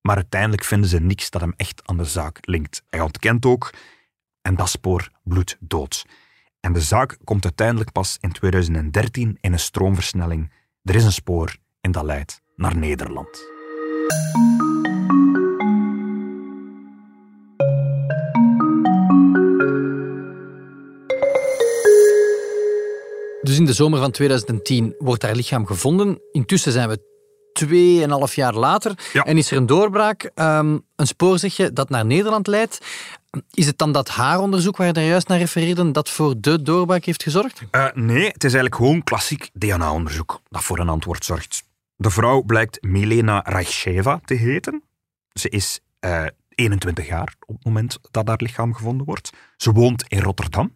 Maar 0.00 0.16
uiteindelijk 0.16 0.64
vinden 0.64 0.88
ze 0.88 1.00
niks 1.00 1.30
dat 1.30 1.40
hem 1.40 1.54
echt 1.56 1.82
aan 1.84 1.96
de 1.96 2.04
zaak 2.04 2.38
linkt. 2.40 2.82
Hij 2.90 3.00
ontkent 3.00 3.46
ook 3.46 3.70
en 4.42 4.56
dat 4.56 4.68
spoor 4.68 5.10
bloedt 5.24 5.56
dood. 5.60 6.06
En 6.60 6.72
de 6.72 6.80
zaak 6.80 7.18
komt 7.24 7.44
uiteindelijk 7.44 7.92
pas 7.92 8.18
in 8.20 8.32
2013 8.32 9.38
in 9.40 9.52
een 9.52 9.58
stroomversnelling. 9.58 10.52
Er 10.82 10.94
is 10.94 11.04
een 11.04 11.12
spoor 11.12 11.56
en 11.80 11.92
dat 11.92 12.04
leidt 12.04 12.42
naar 12.56 12.76
Nederland. 12.76 13.48
Dus 23.42 23.58
in 23.58 23.64
de 23.64 23.72
zomer 23.72 23.98
van 23.98 24.10
2010 24.10 24.94
wordt 24.98 25.22
haar 25.22 25.34
lichaam 25.34 25.66
gevonden. 25.66 26.20
Intussen 26.32 26.72
zijn 26.72 26.88
we 26.88 27.09
tweeënhalf 27.52 28.34
jaar 28.34 28.54
later. 28.54 28.98
En 29.12 29.38
is 29.38 29.50
er 29.50 29.56
een 29.56 29.66
doorbraak, 29.66 30.30
um, 30.34 30.84
een 30.96 31.06
spoor 31.06 31.38
zeg 31.38 31.56
je, 31.56 31.72
dat 31.72 31.88
naar 31.88 32.06
Nederland 32.06 32.46
leidt. 32.46 32.78
Is 33.50 33.66
het 33.66 33.78
dan 33.78 33.92
dat 33.92 34.08
haaronderzoek 34.08 34.76
waar 34.76 34.86
je 34.86 34.92
daar 34.92 35.04
juist 35.04 35.28
naar 35.28 35.38
refereerde, 35.38 35.90
dat 35.90 36.10
voor 36.10 36.34
de 36.40 36.62
doorbraak 36.62 37.04
heeft 37.04 37.22
gezorgd? 37.22 37.62
Uh, 37.70 37.86
nee, 37.94 38.26
het 38.26 38.44
is 38.44 38.52
eigenlijk 38.52 38.74
gewoon 38.74 39.02
klassiek 39.02 39.50
DNA-onderzoek 39.52 40.40
dat 40.48 40.62
voor 40.62 40.78
een 40.78 40.88
antwoord 40.88 41.24
zorgt. 41.24 41.62
De 41.96 42.10
vrouw 42.10 42.42
blijkt 42.42 42.82
Milena 42.82 43.42
Rajcheva 43.44 44.20
te 44.24 44.34
heten. 44.34 44.82
Ze 45.32 45.48
is 45.48 45.80
uh, 46.00 46.26
eh, 46.26 46.32
21 46.48 47.06
jaar 47.06 47.34
op 47.46 47.54
het 47.54 47.64
moment 47.64 47.98
dat 48.10 48.28
haar 48.28 48.40
lichaam 48.42 48.74
gevonden 48.74 49.06
wordt. 49.06 49.30
Ze 49.56 49.72
woont 49.72 50.04
in 50.08 50.20
Rotterdam. 50.20 50.74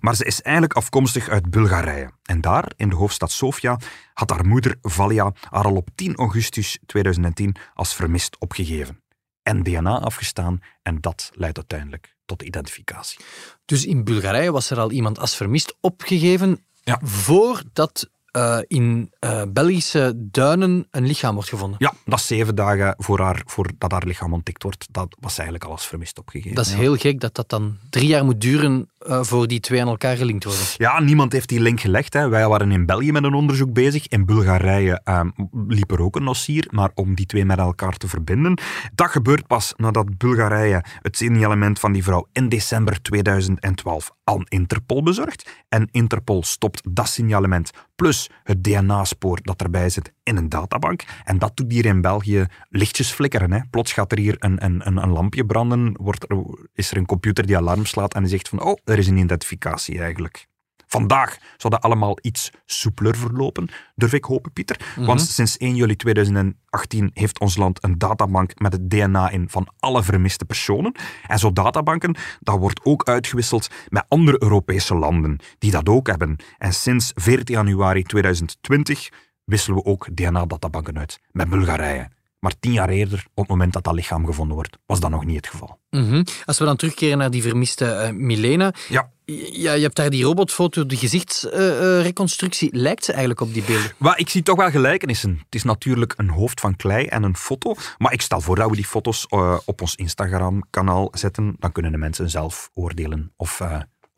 Maar 0.00 0.14
ze 0.14 0.24
is 0.24 0.42
eigenlijk 0.42 0.74
afkomstig 0.74 1.28
uit 1.28 1.50
Bulgarije. 1.50 2.10
En 2.22 2.40
daar, 2.40 2.72
in 2.76 2.88
de 2.88 2.94
hoofdstad 2.94 3.30
Sofia, 3.30 3.78
had 4.14 4.30
haar 4.30 4.46
moeder 4.46 4.76
Valia 4.82 5.32
haar 5.50 5.64
al 5.64 5.76
op 5.76 5.88
10 5.94 6.16
augustus 6.16 6.78
2010 6.86 7.56
als 7.74 7.94
vermist 7.94 8.36
opgegeven. 8.38 9.02
En 9.42 9.62
DNA 9.62 10.00
afgestaan 10.00 10.60
en 10.82 11.00
dat 11.00 11.30
leidt 11.32 11.56
uiteindelijk 11.56 12.16
tot 12.24 12.42
identificatie. 12.42 13.18
Dus 13.64 13.86
in 13.86 14.04
Bulgarije 14.04 14.52
was 14.52 14.70
er 14.70 14.78
al 14.78 14.90
iemand 14.90 15.18
als 15.18 15.36
vermist 15.36 15.76
opgegeven 15.80 16.64
ja. 16.84 17.00
voordat 17.02 18.10
uh, 18.32 18.58
in 18.66 19.12
uh, 19.24 19.42
Belgische 19.48 20.12
duinen 20.16 20.86
een 20.90 21.06
lichaam 21.06 21.34
wordt 21.34 21.48
gevonden. 21.48 21.76
Ja, 21.78 21.92
dat 22.04 22.18
is 22.18 22.26
zeven 22.26 22.54
dagen 22.54 22.94
voor 22.98 23.20
haar, 23.20 23.42
voordat 23.46 23.92
haar 23.92 24.06
lichaam 24.06 24.32
ontdekt 24.32 24.62
wordt. 24.62 24.86
Dat 24.90 25.16
was 25.20 25.38
eigenlijk 25.38 25.70
alles 25.70 25.84
vermist 25.84 26.18
opgegeven. 26.18 26.54
Dat 26.54 26.66
is 26.66 26.72
heel 26.72 26.96
gek 26.96 27.20
dat 27.20 27.34
dat 27.34 27.48
dan 27.48 27.76
drie 27.90 28.06
jaar 28.06 28.24
moet 28.24 28.40
duren 28.40 28.88
uh, 29.06 29.22
voor 29.22 29.46
die 29.46 29.60
twee 29.60 29.80
aan 29.80 29.88
elkaar 29.88 30.16
gelinkt 30.16 30.44
worden. 30.44 30.62
Ja, 30.76 31.00
niemand 31.00 31.32
heeft 31.32 31.48
die 31.48 31.60
link 31.60 31.80
gelegd. 31.80 32.12
Hè. 32.12 32.28
Wij 32.28 32.48
waren 32.48 32.70
in 32.70 32.86
België 32.86 33.12
met 33.12 33.24
een 33.24 33.34
onderzoek 33.34 33.72
bezig. 33.72 34.08
In 34.08 34.26
Bulgarije 34.26 35.00
um, 35.04 35.32
liep 35.68 35.90
er 35.90 36.00
ook 36.00 36.16
een 36.16 36.24
dossier, 36.24 36.66
maar 36.70 36.90
om 36.94 37.14
die 37.14 37.26
twee 37.26 37.44
met 37.44 37.58
elkaar 37.58 37.96
te 37.96 38.08
verbinden. 38.08 38.58
Dat 38.94 39.10
gebeurt 39.10 39.46
pas 39.46 39.74
nadat 39.76 40.18
Bulgarije 40.18 40.84
het 41.02 41.16
signalement 41.16 41.80
van 41.80 41.92
die 41.92 42.02
vrouw 42.02 42.26
in 42.32 42.48
december 42.48 43.02
2012 43.02 44.10
aan 44.24 44.44
Interpol 44.48 45.02
bezorgt. 45.02 45.64
En 45.68 45.88
Interpol 45.90 46.42
stopt 46.42 46.80
dat 46.90 47.08
signalement 47.08 47.70
plus 48.02 48.30
het 48.42 48.64
DNA-spoor 48.64 49.38
dat 49.42 49.62
erbij 49.62 49.90
zit 49.90 50.12
in 50.22 50.36
een 50.36 50.48
databank. 50.48 51.04
En 51.24 51.38
dat 51.38 51.56
doet 51.56 51.72
hier 51.72 51.86
in 51.86 52.00
België 52.00 52.46
lichtjes 52.68 53.10
flikkeren. 53.10 53.52
Hè. 53.52 53.60
Plots 53.70 53.92
gaat 53.92 54.12
er 54.12 54.18
hier 54.18 54.36
een, 54.38 54.64
een, 54.64 54.86
een 54.86 55.10
lampje 55.10 55.46
branden, 55.46 55.96
wordt 56.00 56.30
er, 56.30 56.44
is 56.74 56.90
er 56.90 56.96
een 56.96 57.06
computer 57.06 57.46
die 57.46 57.56
alarm 57.56 57.84
slaat 57.84 58.14
en 58.14 58.20
die 58.20 58.30
zegt 58.30 58.48
van 58.48 58.62
oh, 58.62 58.78
er 58.84 58.98
is 58.98 59.06
een 59.06 59.16
identificatie 59.16 59.98
eigenlijk. 59.98 60.46
Vandaag 60.88 61.38
zou 61.56 61.74
dat 61.74 61.82
allemaal 61.82 62.18
iets 62.20 62.50
soepeler 62.64 63.16
verlopen, 63.16 63.68
durf 63.94 64.12
ik 64.12 64.24
hopen, 64.24 64.52
Pieter. 64.52 64.80
Mhm. 64.96 65.06
Want 65.06 65.20
sinds 65.20 65.56
1 65.56 65.74
juli 65.74 65.96
2018 65.96 67.10
heeft 67.14 67.40
ons 67.40 67.56
land 67.56 67.84
een 67.84 67.98
databank 67.98 68.58
met 68.58 68.72
het 68.72 68.90
DNA 68.90 69.30
in 69.30 69.48
van 69.50 69.68
alle 69.78 70.02
vermiste 70.02 70.44
personen. 70.44 70.94
En 71.26 71.38
zo'n 71.38 71.54
databanken, 71.54 72.16
dat 72.40 72.58
wordt 72.58 72.84
ook 72.84 73.04
uitgewisseld 73.04 73.68
met 73.88 74.04
andere 74.08 74.42
Europese 74.42 74.94
landen 74.94 75.38
die 75.58 75.70
dat 75.70 75.88
ook 75.88 76.06
hebben. 76.06 76.36
En 76.58 76.72
sinds 76.72 77.12
14 77.14 77.54
januari 77.54 78.02
2020 78.02 79.08
wisselen 79.44 79.78
we 79.78 79.84
ook 79.84 80.08
DNA-databanken 80.16 80.98
uit 80.98 81.20
met 81.30 81.48
Bulgarije. 81.48 82.16
Maar 82.38 82.52
tien 82.60 82.72
jaar 82.72 82.88
eerder, 82.88 83.24
op 83.34 83.36
het 83.36 83.48
moment 83.48 83.72
dat 83.72 83.84
dat 83.84 83.94
lichaam 83.94 84.26
gevonden 84.26 84.54
wordt, 84.54 84.78
was 84.86 85.00
dat 85.00 85.10
nog 85.10 85.24
niet 85.24 85.36
het 85.36 85.46
geval. 85.46 85.78
Mhm. 85.90 86.24
Als 86.44 86.58
we 86.58 86.64
dan 86.64 86.76
terugkeren 86.76 87.18
naar 87.18 87.30
die 87.30 87.42
vermiste 87.42 87.84
uh, 87.84 88.18
Milena. 88.18 88.72
Ja. 88.88 89.10
ja. 89.24 89.72
Je 89.72 89.82
hebt 89.82 89.96
daar 89.96 90.10
die 90.10 90.24
robotfoto, 90.24 90.86
de 90.86 90.96
gezichtsreconstructie. 90.96 92.72
Uh, 92.72 92.80
lijkt 92.80 93.04
ze 93.04 93.10
eigenlijk 93.10 93.40
op 93.40 93.52
die 93.54 93.62
beelden? 93.62 93.92
Maar 93.96 94.18
ik 94.18 94.28
zie 94.28 94.42
toch 94.42 94.56
wel 94.56 94.70
gelijkenissen. 94.70 95.30
Het 95.44 95.54
is 95.54 95.62
natuurlijk 95.62 96.14
een 96.16 96.28
hoofd 96.28 96.60
van 96.60 96.76
klei 96.76 97.06
en 97.06 97.22
een 97.22 97.36
foto. 97.36 97.74
Maar 97.98 98.12
ik 98.12 98.20
stel 98.20 98.40
voor 98.40 98.56
dat 98.56 98.70
we 98.70 98.76
die 98.76 98.86
foto's 98.86 99.26
uh, 99.30 99.58
op 99.64 99.80
ons 99.80 99.94
Instagram-kanaal 99.94 101.08
zetten. 101.12 101.56
Dan 101.58 101.72
kunnen 101.72 101.92
de 101.92 101.98
mensen 101.98 102.30
zelf 102.30 102.70
oordelen 102.74 103.32
of 103.36 103.60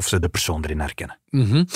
of 0.00 0.08
ze 0.08 0.18
de 0.18 0.28
persoon 0.28 0.64
erin 0.64 0.80
herkennen. 0.80 1.18
Mm 1.28 1.66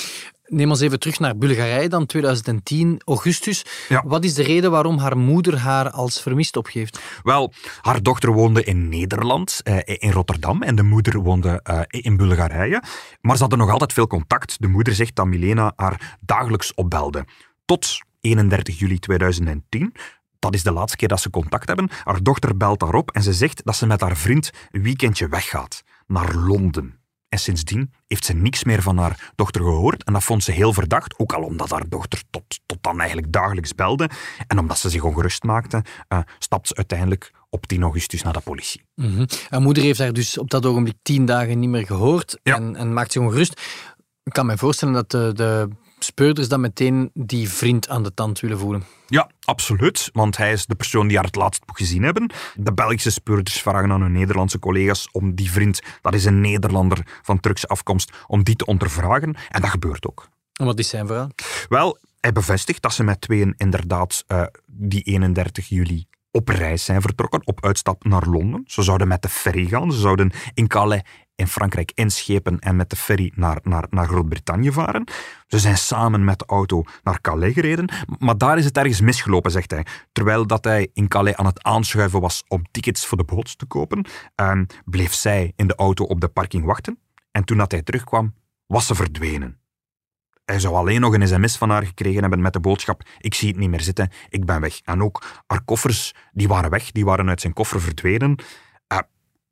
Neem 0.47 0.69
ons 0.69 0.79
even 0.79 0.99
terug 0.99 1.19
naar 1.19 1.37
Bulgarije 1.37 1.89
dan, 1.89 2.05
2010, 2.05 3.01
augustus. 3.05 3.65
Wat 4.03 4.23
is 4.23 4.33
de 4.33 4.43
reden 4.43 4.71
waarom 4.71 4.97
haar 4.97 5.17
moeder 5.17 5.57
haar 5.57 5.89
als 5.89 6.21
vermist 6.21 6.57
opgeeft? 6.57 6.99
Wel, 7.23 7.53
haar 7.81 8.01
dochter 8.01 8.31
woonde 8.31 8.63
in 8.63 8.89
Nederland, 8.89 9.59
eh, 9.63 9.77
in 9.85 10.11
Rotterdam, 10.11 10.61
en 10.61 10.75
de 10.75 10.83
moeder 10.83 11.19
woonde 11.19 11.59
eh, 11.63 11.81
in 11.87 12.17
Bulgarije. 12.17 12.83
Maar 13.21 13.35
ze 13.35 13.41
hadden 13.41 13.59
nog 13.59 13.71
altijd 13.71 13.93
veel 13.93 14.07
contact. 14.07 14.61
De 14.61 14.67
moeder 14.67 14.93
zegt 14.93 15.15
dat 15.15 15.25
Milena 15.25 15.73
haar 15.75 16.17
dagelijks 16.21 16.73
opbelde. 16.73 17.25
Tot 17.65 17.97
31 18.21 18.79
juli 18.79 18.99
2010, 18.99 19.93
dat 20.39 20.53
is 20.53 20.63
de 20.63 20.71
laatste 20.71 20.97
keer 20.97 21.07
dat 21.07 21.21
ze 21.21 21.29
contact 21.29 21.67
hebben. 21.67 21.89
Haar 22.03 22.23
dochter 22.23 22.57
belt 22.57 22.79
daarop 22.79 23.11
en 23.11 23.23
ze 23.23 23.33
zegt 23.33 23.61
dat 23.63 23.75
ze 23.75 23.85
met 23.85 24.01
haar 24.01 24.17
vriend 24.17 24.51
een 24.71 24.83
weekendje 24.83 25.27
weggaat 25.27 25.83
naar 26.07 26.35
Londen. 26.35 27.04
En 27.35 27.41
sindsdien 27.41 27.93
heeft 28.07 28.25
ze 28.25 28.33
niks 28.33 28.63
meer 28.63 28.81
van 28.81 28.97
haar 28.97 29.31
dochter 29.35 29.61
gehoord. 29.61 30.03
En 30.03 30.13
dat 30.13 30.23
vond 30.23 30.43
ze 30.43 30.51
heel 30.51 30.73
verdacht, 30.73 31.19
ook 31.19 31.33
al 31.33 31.41
omdat 31.43 31.69
haar 31.69 31.89
dochter 31.89 32.21
tot, 32.29 32.59
tot 32.65 32.77
dan 32.81 32.99
eigenlijk 32.99 33.31
dagelijks 33.31 33.75
belde. 33.75 34.09
En 34.47 34.59
omdat 34.59 34.77
ze 34.77 34.89
zich 34.89 35.03
ongerust 35.03 35.43
maakte, 35.43 35.83
uh, 36.09 36.19
stapt 36.39 36.67
ze 36.67 36.75
uiteindelijk 36.75 37.31
op 37.49 37.65
10 37.65 37.81
augustus 37.81 38.21
naar 38.21 38.33
de 38.33 38.39
politie. 38.39 38.81
Mm 38.95 39.25
Haar 39.49 39.61
moeder 39.61 39.83
heeft 39.83 39.99
haar 39.99 40.13
dus 40.13 40.37
op 40.37 40.49
dat 40.49 40.65
ogenblik 40.65 40.95
tien 41.01 41.25
dagen 41.25 41.59
niet 41.59 41.69
meer 41.69 41.85
gehoord 41.85 42.39
en, 42.43 42.75
en 42.75 42.93
maakt 42.93 43.11
zich 43.11 43.21
ongerust. 43.21 43.61
Ik 44.23 44.33
kan 44.33 44.45
me 44.45 44.57
voorstellen 44.57 44.93
dat 44.93 45.11
de, 45.11 45.31
de 45.33 45.69
speurders 45.99 46.47
dan 46.47 46.61
meteen 46.61 47.09
die 47.13 47.49
vriend 47.49 47.89
aan 47.89 48.03
de 48.03 48.13
tand 48.13 48.39
willen 48.39 48.59
voelen. 48.59 48.83
Ja, 49.07 49.29
absoluut. 49.43 50.09
Want 50.13 50.37
hij 50.37 50.51
is 50.51 50.65
de 50.65 50.75
persoon 50.75 51.07
die 51.07 51.15
haar 51.15 51.25
het 51.25 51.35
laatst 51.35 51.63
gezien 51.65 52.03
hebben. 52.03 52.31
De 52.55 52.73
Belgische 52.73 53.11
speurders 53.11 53.61
vragen 53.61 53.91
aan 53.91 54.01
hun 54.01 54.11
Nederlandse 54.11 54.59
collega's 54.59 55.07
om 55.11 55.35
die 55.35 55.51
vriend, 55.51 55.79
dat 56.01 56.13
is 56.13 56.25
een 56.25 56.41
Nederlander 56.41 57.19
van 57.21 57.39
Turkse 57.39 57.67
afkomst, 57.67 58.11
om 58.27 58.43
die 58.43 58.55
te 58.55 58.65
ondervragen. 58.65 59.35
En 59.49 59.61
dat 59.61 59.69
gebeurt 59.69 60.07
ook. 60.07 60.27
En 60.53 60.65
wat 60.65 60.79
is 60.79 60.89
zijn 60.89 61.07
verhaal? 61.07 61.29
Wel, 61.69 61.97
hij 62.19 62.31
bevestigt 62.31 62.81
dat 62.81 62.93
ze 62.93 63.03
met 63.03 63.21
tweeën 63.21 63.53
inderdaad 63.57 64.23
uh, 64.27 64.43
die 64.65 65.01
31 65.01 65.67
juli 65.67 66.07
op 66.35 66.47
reis 66.47 66.85
zijn 66.85 67.01
vertrokken, 67.01 67.47
op 67.47 67.65
uitstap 67.65 68.03
naar 68.03 68.25
Londen. 68.25 68.63
Ze 68.65 68.81
zouden 68.81 69.07
met 69.07 69.21
de 69.21 69.29
ferry 69.29 69.65
gaan. 69.65 69.91
Ze 69.91 69.99
zouden 69.99 70.31
in 70.53 70.67
Calais 70.67 71.01
in 71.35 71.47
Frankrijk 71.47 71.91
inschepen 71.93 72.59
en 72.59 72.75
met 72.75 72.89
de 72.89 72.95
ferry 72.95 73.31
naar, 73.35 73.59
naar, 73.63 73.85
naar 73.89 74.07
Groot-Brittannië 74.07 74.71
varen. 74.71 75.07
Ze 75.47 75.59
zijn 75.59 75.77
samen 75.77 76.23
met 76.23 76.39
de 76.39 76.45
auto 76.45 76.83
naar 77.03 77.21
Calais 77.21 77.53
gereden, 77.53 77.89
maar 78.19 78.37
daar 78.37 78.57
is 78.57 78.65
het 78.65 78.77
ergens 78.77 79.01
misgelopen, 79.01 79.51
zegt 79.51 79.71
hij. 79.71 79.85
Terwijl 80.11 80.47
dat 80.47 80.63
hij 80.63 80.89
in 80.93 81.07
Calais 81.07 81.35
aan 81.35 81.45
het 81.45 81.63
aanschuiven 81.63 82.21
was 82.21 82.43
om 82.47 82.63
tickets 82.71 83.05
voor 83.05 83.17
de 83.17 83.23
boot 83.23 83.57
te 83.57 83.65
kopen, 83.65 84.05
ehm, 84.35 84.65
bleef 84.85 85.13
zij 85.13 85.53
in 85.55 85.67
de 85.67 85.75
auto 85.75 86.03
op 86.03 86.21
de 86.21 86.27
parking 86.27 86.65
wachten. 86.65 86.99
En 87.31 87.43
toen 87.43 87.57
dat 87.57 87.71
hij 87.71 87.81
terugkwam, 87.81 88.33
was 88.67 88.85
ze 88.85 88.95
verdwenen. 88.95 89.59
Hij 90.45 90.59
zou 90.59 90.75
alleen 90.75 91.01
nog 91.01 91.13
een 91.13 91.27
sms 91.27 91.57
van 91.57 91.69
haar 91.69 91.85
gekregen 91.85 92.21
hebben 92.21 92.41
met 92.41 92.53
de 92.53 92.59
boodschap 92.59 93.03
ik 93.19 93.33
zie 93.33 93.47
het 93.47 93.57
niet 93.57 93.69
meer 93.69 93.81
zitten, 93.81 94.09
ik 94.29 94.45
ben 94.45 94.61
weg. 94.61 94.79
En 94.83 95.03
ook 95.03 95.43
haar 95.47 95.63
koffers, 95.63 96.13
die 96.31 96.47
waren 96.47 96.69
weg, 96.69 96.91
die 96.91 97.05
waren 97.05 97.29
uit 97.29 97.41
zijn 97.41 97.53
koffer 97.53 97.81
verdwenen. 97.81 98.35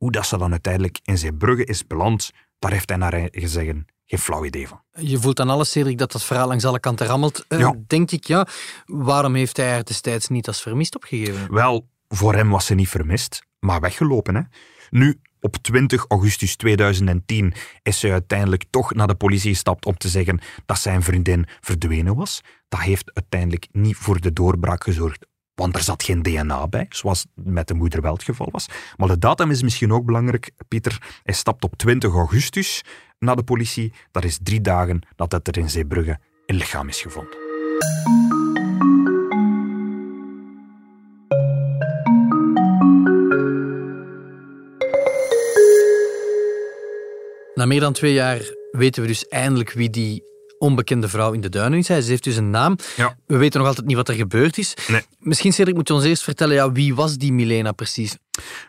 Hoe 0.04 0.12
dat 0.12 0.26
ze 0.26 0.38
dan 0.38 0.52
uiteindelijk 0.52 1.00
in 1.04 1.18
zijn 1.18 1.38
bruggen 1.38 1.66
is 1.66 1.88
beland, 1.88 2.32
daar 2.60 2.72
heeft 2.72 2.90
hij 2.90 2.98
naar 2.98 3.28
gezegd 3.32 3.76
geen 4.06 4.20
flauw 4.20 4.46
idee 4.46 4.68
van. 4.68 4.82
Je 4.92 5.20
voelt 5.20 5.40
aan 5.40 5.50
alles, 5.50 5.72
Cedric, 5.72 5.98
dat 5.98 6.12
dat 6.12 6.24
verhaal 6.24 6.48
langs 6.48 6.66
alle 6.66 6.80
kanten 6.80 7.08
rammelt. 7.08 7.46
Uh, 7.50 7.70
Denk 7.88 8.12
ik, 8.12 8.24
ja. 8.24 8.48
Waarom 8.86 9.36
heeft 9.36 9.58
hij 9.58 9.72
haar 9.72 9.84
destijds 9.84 10.28
niet 10.28 10.48
als 10.48 10.62
vermist 10.62 10.96
opgegeven? 10.96 11.54
Wel, 11.54 11.88
voor 12.08 12.36
hem 12.36 12.50
was 12.50 12.66
ze 12.66 12.74
niet 12.74 12.90
vermist, 12.90 13.46
maar 13.60 13.80
weggelopen. 13.80 14.36
Hè? 14.36 14.42
Nu, 14.90 15.20
op 15.40 15.58
20 15.58 16.06
augustus 16.08 16.56
2010 16.56 17.54
is 17.84 18.00
ze 18.00 18.12
uiteindelijk 18.12 18.64
toch 18.70 18.94
naar 18.94 19.08
de 19.08 19.16
politie 19.16 19.52
gestapt 19.52 19.86
om 19.86 19.98
te 19.98 20.10
zeggen 20.10 20.42
dat 20.66 20.80
zijn 20.80 21.04
vriendin 21.04 21.46
verdwenen 21.62 22.16
was. 22.16 22.42
Dat 22.70 22.80
heeft 22.80 23.12
uiteindelijk 23.14 23.68
niet 23.72 23.96
voor 23.96 24.22
de 24.22 24.34
doorbraak 24.34 24.84
gezorgd 24.84 25.26
want 25.64 25.76
er 25.76 25.82
zat 25.82 26.04
geen 26.04 26.22
DNA 26.22 26.68
bij, 26.68 26.86
zoals 26.90 27.26
met 27.36 27.68
de 27.68 27.74
moeder 27.74 28.02
wel 28.02 28.14
het 28.14 28.24
geval 28.24 28.50
was. 28.52 28.68
Maar 28.98 29.08
de 29.08 29.18
datum 29.18 29.52
is 29.52 29.64
misschien 29.64 29.94
ook 29.94 30.06
belangrijk. 30.06 30.52
Pieter, 30.68 31.20
hij 31.24 31.34
stapt 31.34 31.64
op 31.64 31.76
20 31.76 32.14
augustus 32.14 32.82
naar 33.20 33.36
de 33.36 33.44
politie. 33.44 33.94
Dat 34.12 34.24
is 34.24 34.40
drie 34.44 34.62
dagen 34.62 35.08
nadat 35.16 35.48
er 35.48 35.58
in 35.58 35.70
Zeebrugge 35.70 36.20
een 36.46 36.56
lichaam 36.56 36.88
is 36.88 37.02
gevonden. 37.02 37.38
Na 47.54 47.66
meer 47.66 47.80
dan 47.80 47.94
twee 47.94 48.14
jaar 48.14 48.56
weten 48.72 49.02
we 49.02 49.08
dus 49.08 49.28
eindelijk 49.28 49.72
wie 49.72 49.90
die 49.90 50.24
onbekende 50.64 51.10
vrouw 51.10 51.32
in 51.32 51.42
de 51.42 51.50
duinen 51.50 51.80
is. 51.80 51.86
Ze 51.86 51.94
heeft 51.94 52.24
dus 52.24 52.36
een 52.36 52.50
naam. 52.50 52.76
Ja. 52.96 53.16
We 53.28 53.38
weten 53.38 53.60
nog 53.60 53.68
altijd 53.68 53.88
niet 53.88 53.96
wat 53.96 54.10
er 54.10 54.16
gebeurd 54.16 54.58
is. 54.58 54.74
Nee. 54.88 55.02
Misschien, 55.20 55.54
Cedric, 55.54 55.76
moet 55.76 55.88
je 55.88 55.94
ons 55.94 56.04
eerst 56.04 56.24
vertellen, 56.24 56.56
ja, 56.56 56.72
wie 56.72 56.96
was 56.96 57.18
die 57.18 57.34
Milena 57.34 57.72
precies? 57.72 58.18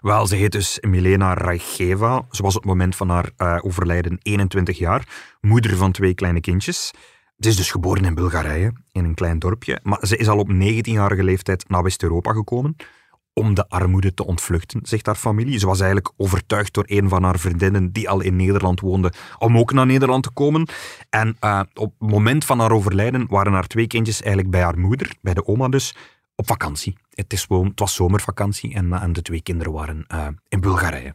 Wel, 0.00 0.26
ze 0.26 0.36
heet 0.36 0.52
dus 0.52 0.78
Milena 0.80 1.34
Rajgeva. 1.34 2.26
Ze 2.30 2.42
was 2.42 2.56
op 2.56 2.62
het 2.62 2.70
moment 2.70 2.96
van 2.96 3.08
haar 3.08 3.30
uh, 3.38 3.58
overlijden 3.62 4.18
21 4.22 4.78
jaar, 4.78 5.08
moeder 5.40 5.76
van 5.76 5.92
twee 5.92 6.14
kleine 6.14 6.40
kindjes. 6.40 6.90
Ze 7.38 7.48
is 7.48 7.56
dus 7.56 7.70
geboren 7.70 8.04
in 8.04 8.14
Bulgarije, 8.14 8.72
in 8.92 9.04
een 9.04 9.14
klein 9.14 9.38
dorpje. 9.38 9.80
Maar 9.82 9.98
ze 10.06 10.16
is 10.16 10.28
al 10.28 10.38
op 10.38 10.52
19-jarige 10.52 11.24
leeftijd 11.24 11.68
naar 11.68 11.82
West-Europa 11.82 12.32
gekomen 12.32 12.76
om 13.34 13.54
de 13.54 13.68
armoede 13.68 14.14
te 14.14 14.26
ontvluchten, 14.26 14.80
zegt 14.82 15.06
haar 15.06 15.14
familie. 15.14 15.58
Ze 15.58 15.66
was 15.66 15.80
eigenlijk 15.80 16.12
overtuigd 16.16 16.74
door 16.74 16.84
een 16.86 17.08
van 17.08 17.22
haar 17.22 17.38
vriendinnen 17.38 17.92
die 17.92 18.08
al 18.08 18.20
in 18.20 18.36
Nederland 18.36 18.80
woonde, 18.80 19.12
om 19.38 19.58
ook 19.58 19.72
naar 19.72 19.86
Nederland 19.86 20.22
te 20.22 20.30
komen. 20.30 20.68
En 21.10 21.36
uh, 21.40 21.60
op 21.74 21.94
het 21.98 22.10
moment 22.10 22.44
van 22.44 22.58
haar 22.58 22.72
overlijden 22.72 23.26
waren 23.28 23.52
haar 23.52 23.66
twee 23.66 23.86
kindjes 23.86 24.20
eigenlijk 24.20 24.50
bij 24.50 24.62
haar 24.62 24.78
moeder, 24.78 25.14
bij 25.20 25.34
de 25.34 25.46
oma 25.46 25.68
dus, 25.68 25.96
op 26.36 26.46
vakantie. 26.46 26.98
Het, 27.10 27.32
is, 27.32 27.46
was 27.74 27.94
zomervakantie 27.94 28.74
en, 28.74 28.92
en 28.92 29.12
de 29.12 29.22
twee 29.22 29.42
kinderen 29.42 29.72
waren 29.72 30.04
uh, 30.14 30.26
in 30.48 30.60
Bulgarije. 30.60 31.14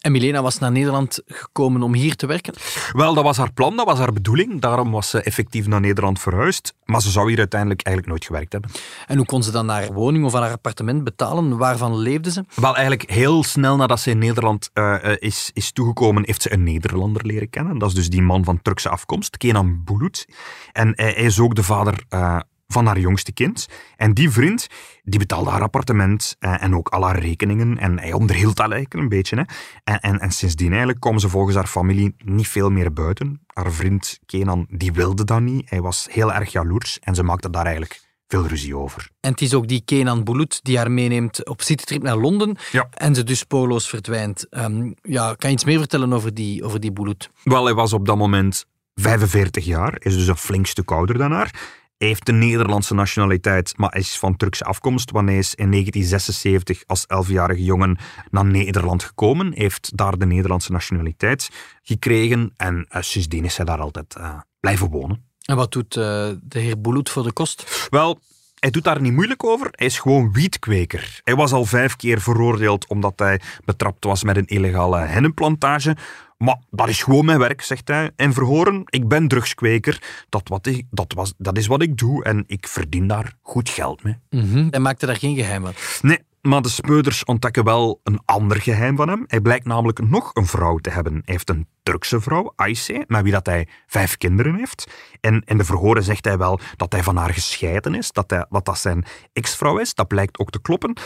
En 0.00 0.12
Milena 0.12 0.42
was 0.42 0.58
naar 0.58 0.72
Nederland 0.72 1.20
gekomen 1.26 1.82
om 1.82 1.94
hier 1.94 2.16
te 2.16 2.26
werken? 2.26 2.54
Wel, 2.92 3.14
dat 3.14 3.24
was 3.24 3.36
haar 3.36 3.52
plan, 3.52 3.76
dat 3.76 3.86
was 3.86 3.98
haar 3.98 4.12
bedoeling. 4.12 4.60
Daarom 4.60 4.90
was 4.90 5.10
ze 5.10 5.22
effectief 5.22 5.66
naar 5.66 5.80
Nederland 5.80 6.20
verhuisd. 6.20 6.74
Maar 6.84 7.02
ze 7.02 7.10
zou 7.10 7.28
hier 7.28 7.38
uiteindelijk 7.38 7.82
eigenlijk 7.82 8.16
nooit 8.16 8.26
gewerkt 8.26 8.52
hebben. 8.52 8.70
En 9.06 9.16
hoe 9.16 9.26
kon 9.26 9.42
ze 9.42 9.50
dan 9.50 9.68
haar 9.68 9.92
woning 9.92 10.24
of 10.24 10.32
haar 10.32 10.50
appartement 10.50 11.04
betalen? 11.04 11.56
Waarvan 11.56 11.96
leefde 11.96 12.30
ze? 12.30 12.44
Wel, 12.54 12.74
eigenlijk 12.76 13.10
heel 13.10 13.44
snel 13.44 13.76
nadat 13.76 14.00
ze 14.00 14.10
in 14.10 14.18
Nederland 14.18 14.70
uh, 14.74 14.96
is, 15.18 15.50
is 15.52 15.72
toegekomen, 15.72 16.22
heeft 16.26 16.42
ze 16.42 16.52
een 16.52 16.62
Nederlander 16.62 17.26
leren 17.26 17.50
kennen. 17.50 17.78
Dat 17.78 17.88
is 17.88 17.94
dus 17.94 18.10
die 18.10 18.22
man 18.22 18.44
van 18.44 18.62
Turkse 18.62 18.88
afkomst, 18.88 19.36
Kenan 19.36 19.84
Bulut. 19.84 20.28
En 20.72 20.92
hij, 20.94 21.12
hij 21.12 21.24
is 21.24 21.40
ook 21.40 21.54
de 21.54 21.62
vader 21.62 22.04
uh, 22.10 22.40
van 22.66 22.86
haar 22.86 22.98
jongste 22.98 23.32
kind. 23.32 23.66
En 23.96 24.14
die 24.14 24.30
vriend, 24.30 24.66
die 25.02 25.18
betaalde 25.18 25.50
haar 25.50 25.62
appartement 25.62 26.36
en, 26.38 26.50
eh, 26.58 26.62
en 26.62 26.74
ook 26.74 26.88
al 26.88 27.04
haar 27.04 27.18
rekeningen. 27.18 27.78
En 27.78 27.98
hij 27.98 28.12
onderhield 28.12 28.56
dat 28.56 28.70
eigenlijk 28.70 29.02
een 29.02 29.08
beetje. 29.08 29.36
Hè. 29.36 29.42
En, 29.84 30.00
en, 30.00 30.20
en 30.20 30.30
sindsdien 30.30 30.68
eigenlijk 30.68 31.00
kwam 31.00 31.18
ze 31.18 31.28
volgens 31.28 31.56
haar 31.56 31.66
familie 31.66 32.14
niet 32.24 32.48
veel 32.48 32.70
meer 32.70 32.92
buiten. 32.92 33.40
Haar 33.46 33.72
vriend 33.72 34.18
Kenan, 34.26 34.66
die 34.70 34.92
wilde 34.92 35.24
dat 35.24 35.40
niet. 35.40 35.70
Hij 35.70 35.80
was 35.80 36.06
heel 36.10 36.32
erg 36.32 36.52
jaloers 36.52 36.98
en 36.98 37.14
ze 37.14 37.22
maakte 37.22 37.50
daar 37.50 37.64
eigenlijk 37.64 38.04
veel 38.28 38.46
ruzie 38.46 38.76
over. 38.76 39.10
En 39.20 39.30
het 39.30 39.40
is 39.40 39.54
ook 39.54 39.68
die 39.68 39.82
Kenan 39.84 40.24
Bulut 40.24 40.60
die 40.62 40.76
haar 40.76 40.90
meeneemt 40.90 41.46
op 41.46 41.62
citytrip 41.62 42.02
naar 42.02 42.16
Londen 42.16 42.56
ja. 42.72 42.88
en 42.90 43.14
ze 43.14 43.24
dus 43.24 43.38
spoorloos 43.38 43.88
verdwijnt. 43.88 44.46
Um, 44.50 44.94
ja, 45.02 45.34
kan 45.34 45.50
je 45.50 45.56
iets 45.56 45.64
meer 45.64 45.78
vertellen 45.78 46.12
over 46.12 46.34
die, 46.34 46.64
over 46.64 46.80
die 46.80 46.92
Bulut? 46.92 47.30
Wel, 47.44 47.64
hij 47.64 47.74
was 47.74 47.92
op 47.92 48.06
dat 48.06 48.16
moment 48.16 48.64
45 48.94 49.64
jaar, 49.64 49.96
is 49.98 50.16
dus 50.16 50.26
een 50.26 50.36
flink 50.36 50.66
stuk 50.66 50.90
ouder 50.90 51.18
dan 51.18 51.32
haar. 51.32 51.50
Hij 51.98 52.08
heeft 52.08 52.26
de 52.26 52.32
Nederlandse 52.32 52.94
nationaliteit, 52.94 53.72
maar 53.76 53.96
is 53.96 54.18
van 54.18 54.36
Turkse 54.36 54.64
afkomst. 54.64 55.10
Wanneer 55.10 55.32
hij 55.32 55.42
is 55.42 55.54
in 55.54 55.70
1976 55.70 56.82
als 56.86 57.04
11-jarige 57.26 57.64
jongen 57.64 57.98
naar 58.30 58.44
Nederland 58.44 59.02
gekomen. 59.02 59.52
heeft 59.52 59.96
daar 59.96 60.18
de 60.18 60.26
Nederlandse 60.26 60.72
nationaliteit 60.72 61.48
gekregen. 61.82 62.52
En 62.56 62.86
uh, 62.90 63.02
sindsdien 63.02 63.44
is 63.44 63.56
hij 63.56 63.66
daar 63.66 63.80
altijd 63.80 64.14
uh, 64.18 64.38
blijven 64.60 64.88
wonen. 64.90 65.24
En 65.42 65.56
wat 65.56 65.72
doet 65.72 65.96
uh, 65.96 66.02
de 66.42 66.58
heer 66.58 66.80
Boulout 66.80 67.10
voor 67.10 67.22
de 67.22 67.32
kost? 67.32 67.86
Wel, 67.90 68.18
hij 68.58 68.70
doet 68.70 68.84
daar 68.84 69.00
niet 69.00 69.12
moeilijk 69.12 69.44
over. 69.44 69.68
Hij 69.70 69.86
is 69.86 69.98
gewoon 69.98 70.32
wietkweker. 70.32 71.20
Hij 71.24 71.34
was 71.34 71.52
al 71.52 71.64
vijf 71.64 71.96
keer 71.96 72.20
veroordeeld 72.20 72.86
omdat 72.86 73.18
hij 73.18 73.40
betrapt 73.64 74.04
was 74.04 74.24
met 74.24 74.36
een 74.36 74.46
illegale 74.46 74.98
hennenplantage. 74.98 75.96
Maar 76.36 76.60
dat 76.70 76.88
is 76.88 77.02
gewoon 77.02 77.24
mijn 77.24 77.38
werk, 77.38 77.62
zegt 77.62 77.88
hij. 77.88 78.10
En 78.16 78.32
verhoren, 78.32 78.82
ik 78.84 79.08
ben 79.08 79.28
drugskweker. 79.28 80.02
Dat, 80.28 80.48
wat 80.48 80.66
ik, 80.66 80.86
dat, 80.90 81.12
was, 81.12 81.34
dat 81.38 81.58
is 81.58 81.66
wat 81.66 81.82
ik 81.82 81.96
doe 81.96 82.24
en 82.24 82.44
ik 82.46 82.68
verdien 82.68 83.06
daar 83.06 83.34
goed 83.42 83.68
geld 83.68 84.02
mee. 84.02 84.18
Mm 84.30 84.50
-hmm. 84.50 84.66
Hij 84.70 84.80
maakte 84.80 85.06
daar 85.06 85.16
geen 85.16 85.36
geheim 85.36 85.62
van? 85.62 85.72
Nee, 86.02 86.18
maar 86.46 86.62
de 86.62 86.68
speuders 86.68 87.24
ontdekken 87.24 87.64
wel 87.64 88.00
een 88.02 88.20
ander 88.24 88.60
geheim 88.60 88.96
van 88.96 89.08
hem. 89.08 89.24
Hij 89.26 89.40
blijkt 89.40 89.66
namelijk 89.66 90.08
nog 90.08 90.30
een 90.34 90.46
vrouw 90.46 90.76
te 90.76 90.90
hebben. 90.90 91.12
Hij 91.12 91.22
heeft 91.24 91.50
een 91.50 91.66
Turkse 91.82 92.20
vrouw, 92.20 92.52
Ayse, 92.56 93.04
met 93.06 93.22
wie 93.22 93.32
dat 93.32 93.46
hij 93.46 93.68
vijf 93.86 94.16
kinderen 94.16 94.54
heeft. 94.54 94.90
En 95.20 95.42
in 95.44 95.58
de 95.58 95.64
verhoren 95.64 96.02
zegt 96.02 96.24
hij 96.24 96.38
wel 96.38 96.60
dat 96.76 96.92
hij 96.92 97.02
van 97.02 97.16
haar 97.16 97.32
gescheiden 97.32 97.94
is, 97.94 98.12
dat 98.12 98.30
hij, 98.30 98.46
dat, 98.48 98.64
dat 98.64 98.78
zijn 98.78 99.04
ex-vrouw 99.32 99.78
is. 99.78 99.94
Dat 99.94 100.08
blijkt 100.08 100.38
ook 100.38 100.50
te 100.50 100.60
kloppen. 100.60 100.96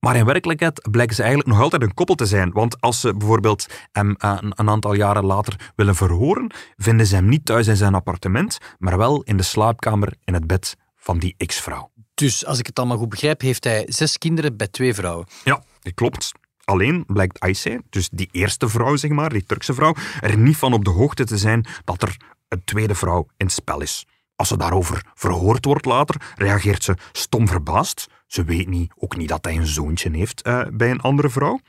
Maar 0.00 0.16
in 0.16 0.24
werkelijkheid 0.24 0.88
blijken 0.90 1.14
ze 1.14 1.22
eigenlijk 1.22 1.50
nog 1.52 1.60
altijd 1.60 1.82
een 1.82 1.94
koppel 1.94 2.14
te 2.14 2.26
zijn. 2.26 2.52
Want 2.52 2.80
als 2.80 3.00
ze 3.00 3.14
bijvoorbeeld 3.14 3.66
hem 3.92 4.16
uh, 4.24 4.38
een 4.40 4.68
aantal 4.68 4.94
jaren 4.94 5.24
later 5.24 5.72
willen 5.76 5.94
verhoren, 5.94 6.50
vinden 6.76 7.06
ze 7.06 7.14
hem 7.14 7.28
niet 7.28 7.44
thuis 7.44 7.66
in 7.66 7.76
zijn 7.76 7.94
appartement, 7.94 8.58
maar 8.78 8.98
wel 8.98 9.22
in 9.22 9.36
de 9.36 9.42
slaapkamer 9.42 10.14
in 10.24 10.34
het 10.34 10.46
bed 10.46 10.76
van 10.96 11.18
die 11.18 11.34
ex-vrouw. 11.36 11.90
Dus 12.14 12.46
als 12.46 12.58
ik 12.58 12.66
het 12.66 12.78
allemaal 12.78 12.96
goed 12.98 13.08
begrijp, 13.08 13.40
heeft 13.40 13.64
hij 13.64 13.84
zes 13.88 14.18
kinderen 14.18 14.56
bij 14.56 14.68
twee 14.68 14.94
vrouwen. 14.94 15.26
Ja, 15.44 15.62
dat 15.80 15.94
klopt. 15.94 16.32
Alleen 16.64 17.04
blijkt 17.06 17.40
Ayse, 17.40 17.82
dus 17.90 18.08
die 18.12 18.28
eerste 18.32 18.68
vrouw, 18.68 18.96
zeg 18.96 19.10
maar, 19.10 19.30
die 19.30 19.44
Turkse 19.44 19.74
vrouw, 19.74 19.94
er 20.20 20.38
niet 20.38 20.56
van 20.56 20.72
op 20.72 20.84
de 20.84 20.90
hoogte 20.90 21.24
te 21.24 21.38
zijn 21.38 21.66
dat 21.84 22.02
er 22.02 22.16
een 22.48 22.64
tweede 22.64 22.94
vrouw 22.94 23.26
in 23.36 23.46
het 23.46 23.54
spel 23.54 23.80
is. 23.80 24.06
Als 24.38 24.48
ze 24.48 24.56
daarover 24.56 25.04
verhoord 25.14 25.64
wordt 25.64 25.84
later, 25.84 26.32
reageert 26.34 26.84
ze 26.84 26.96
stom 27.12 27.48
verbaasd. 27.48 28.06
Ze 28.26 28.44
weet 28.44 28.68
niet, 28.68 28.92
ook 28.96 29.16
niet 29.16 29.28
dat 29.28 29.44
hij 29.44 29.56
een 29.56 29.66
zoontje 29.66 30.10
heeft 30.10 30.46
uh, 30.46 30.62
bij 30.72 30.90
een 30.90 31.00
andere 31.00 31.30
vrouw. 31.30 31.60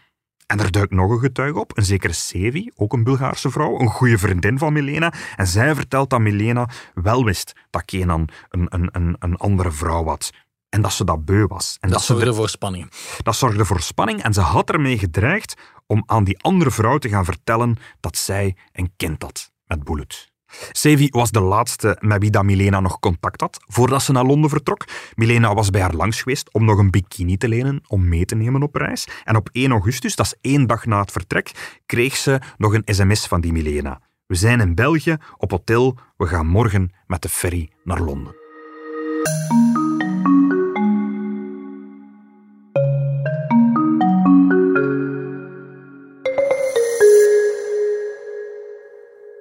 En 0.46 0.60
er 0.60 0.72
duikt 0.72 0.92
nog 0.92 1.12
een 1.12 1.20
getuige 1.20 1.60
op, 1.60 1.78
een 1.78 1.86
zekere 1.86 2.14
Sevi, 2.14 2.72
ook 2.76 2.94
een 2.94 3.04
Bulgaarse 3.04 3.50
vrouw, 3.50 3.80
een 3.80 3.88
goede 3.88 4.18
vriendin 4.18 4.58
van 4.58 4.74
Milena. 4.74 5.14
En 5.36 5.48
zij 5.48 5.76
vertelt 5.76 6.10
dat 6.10 6.20
Milena 6.20 6.70
wel 6.94 7.24
wist 7.24 7.54
dat 7.70 7.86
Kenan 7.86 8.28
een, 8.50 8.66
een, 8.70 8.90
een, 8.92 9.16
een 9.20 9.36
andere 9.36 9.72
vrouw 9.72 10.06
had. 10.06 10.32
En 10.70 10.82
dat 10.82 10.94
ze 10.94 11.04
dat 11.04 11.26
beu 11.26 11.48
was. 11.48 11.78
En 11.80 11.90
dat, 11.90 11.98
dat 11.98 12.08
zorgde 12.08 12.34
voor 12.34 12.50
spanning. 12.50 12.92
Dat 13.24 13.36
zorgde 13.36 13.66
voor 13.66 13.82
spanning 13.82 14.24
en 14.24 14.34
ze 14.34 14.42
had 14.42 14.70
ermee 14.70 14.98
gedreigd 14.98 15.54
om 15.88 16.04
aan 16.06 16.24
die 16.24 16.40
andere 16.40 16.72
vrouw 16.72 16.98
te 16.98 17.10
gaan 17.10 17.26
vertellen 17.26 17.78
dat 18.00 18.18
zij 18.18 18.56
een 18.72 18.94
kind 18.98 19.22
had 19.22 19.52
met 19.66 19.84
Bulut. 19.84 20.29
Sevi 20.72 21.08
was 21.10 21.32
de 21.32 21.40
laatste 21.40 21.98
met 22.00 22.22
wie 22.22 22.30
dat 22.30 22.44
Milena 22.44 22.80
nog 22.80 23.00
contact 23.00 23.42
had 23.42 23.60
voordat 23.68 24.02
ze 24.02 24.12
naar 24.12 24.26
Londen 24.26 24.50
vertrok. 24.50 24.86
Milena 25.16 25.54
was 25.54 25.70
bij 25.70 25.82
haar 25.82 25.94
langs 25.94 26.22
geweest 26.22 26.54
om 26.54 26.66
nog 26.66 26.78
een 26.78 26.92
bikini 26.92 27.38
te 27.38 27.48
lenen 27.48 27.82
om 27.88 28.08
mee 28.08 28.26
te 28.26 28.36
nemen 28.36 28.64
op 28.64 28.76
reis. 28.76 29.08
En 29.24 29.36
op 29.36 29.50
1 29.52 29.72
augustus, 29.72 30.16
dat 30.16 30.26
is 30.26 30.52
één 30.52 30.68
dag 30.68 30.86
na 30.86 31.00
het 31.00 31.12
vertrek, 31.12 31.80
kreeg 31.86 32.16
ze 32.16 32.40
nog 32.58 32.74
een 32.74 32.84
sms 32.86 33.28
van 33.28 33.42
die 33.42 33.52
Milena. 33.52 34.02
We 34.26 34.36
zijn 34.36 34.60
in 34.60 34.76
België, 34.76 35.18
op 35.38 35.52
hotel, 35.52 35.98
we 36.18 36.28
gaan 36.28 36.48
morgen 36.48 36.92
met 37.08 37.22
de 37.22 37.30
ferry 37.30 37.70
naar 37.84 38.02
Londen. 38.02 38.36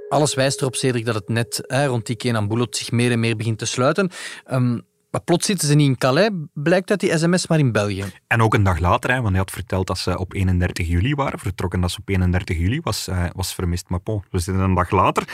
Alles 0.09 0.35
wijst 0.35 0.61
erop, 0.61 0.75
Cedric, 0.75 1.05
dat 1.05 1.15
het 1.15 1.29
net 1.29 1.65
rond 1.67 2.07
die 2.07 2.17
Kenan 2.17 2.49
Boulot 2.49 2.77
zich 2.77 2.91
meer 2.91 3.11
en 3.11 3.21
meer 3.21 3.37
begint 3.37 3.59
te 3.59 3.67
sluiten. 3.67 4.11
Um, 4.51 4.87
maar 5.11 5.21
plots 5.21 5.47
zitten 5.47 5.69
ze 5.69 5.75
niet 5.75 5.89
in 5.89 5.99
Calais, 5.99 6.31
blijkt 6.53 6.91
uit 6.91 7.01
die 7.01 7.19
sms, 7.19 7.47
maar 7.47 7.59
in 7.59 7.73
België. 7.73 8.05
En 8.27 8.43
ook 8.43 8.55
een 8.55 8.63
dag 8.63 8.79
later, 8.79 9.11
hè, 9.11 9.17
want 9.17 9.29
hij 9.29 9.39
had 9.39 9.51
verteld 9.51 9.87
dat 9.87 9.99
ze 9.99 10.19
op 10.19 10.35
31 10.35 10.87
juli 10.87 11.15
waren, 11.15 11.39
vertrokken 11.39 11.81
dat 11.81 11.91
ze 11.91 11.99
op 12.01 12.09
31 12.09 12.59
juli 12.59 12.81
was, 12.81 13.09
uh, 13.09 13.25
was 13.33 13.55
vermist. 13.55 13.89
Maar 13.89 14.01
bon, 14.03 14.25
we 14.31 14.39
zitten 14.39 14.65
een 14.65 14.75
dag 14.75 14.91
later. 14.91 15.25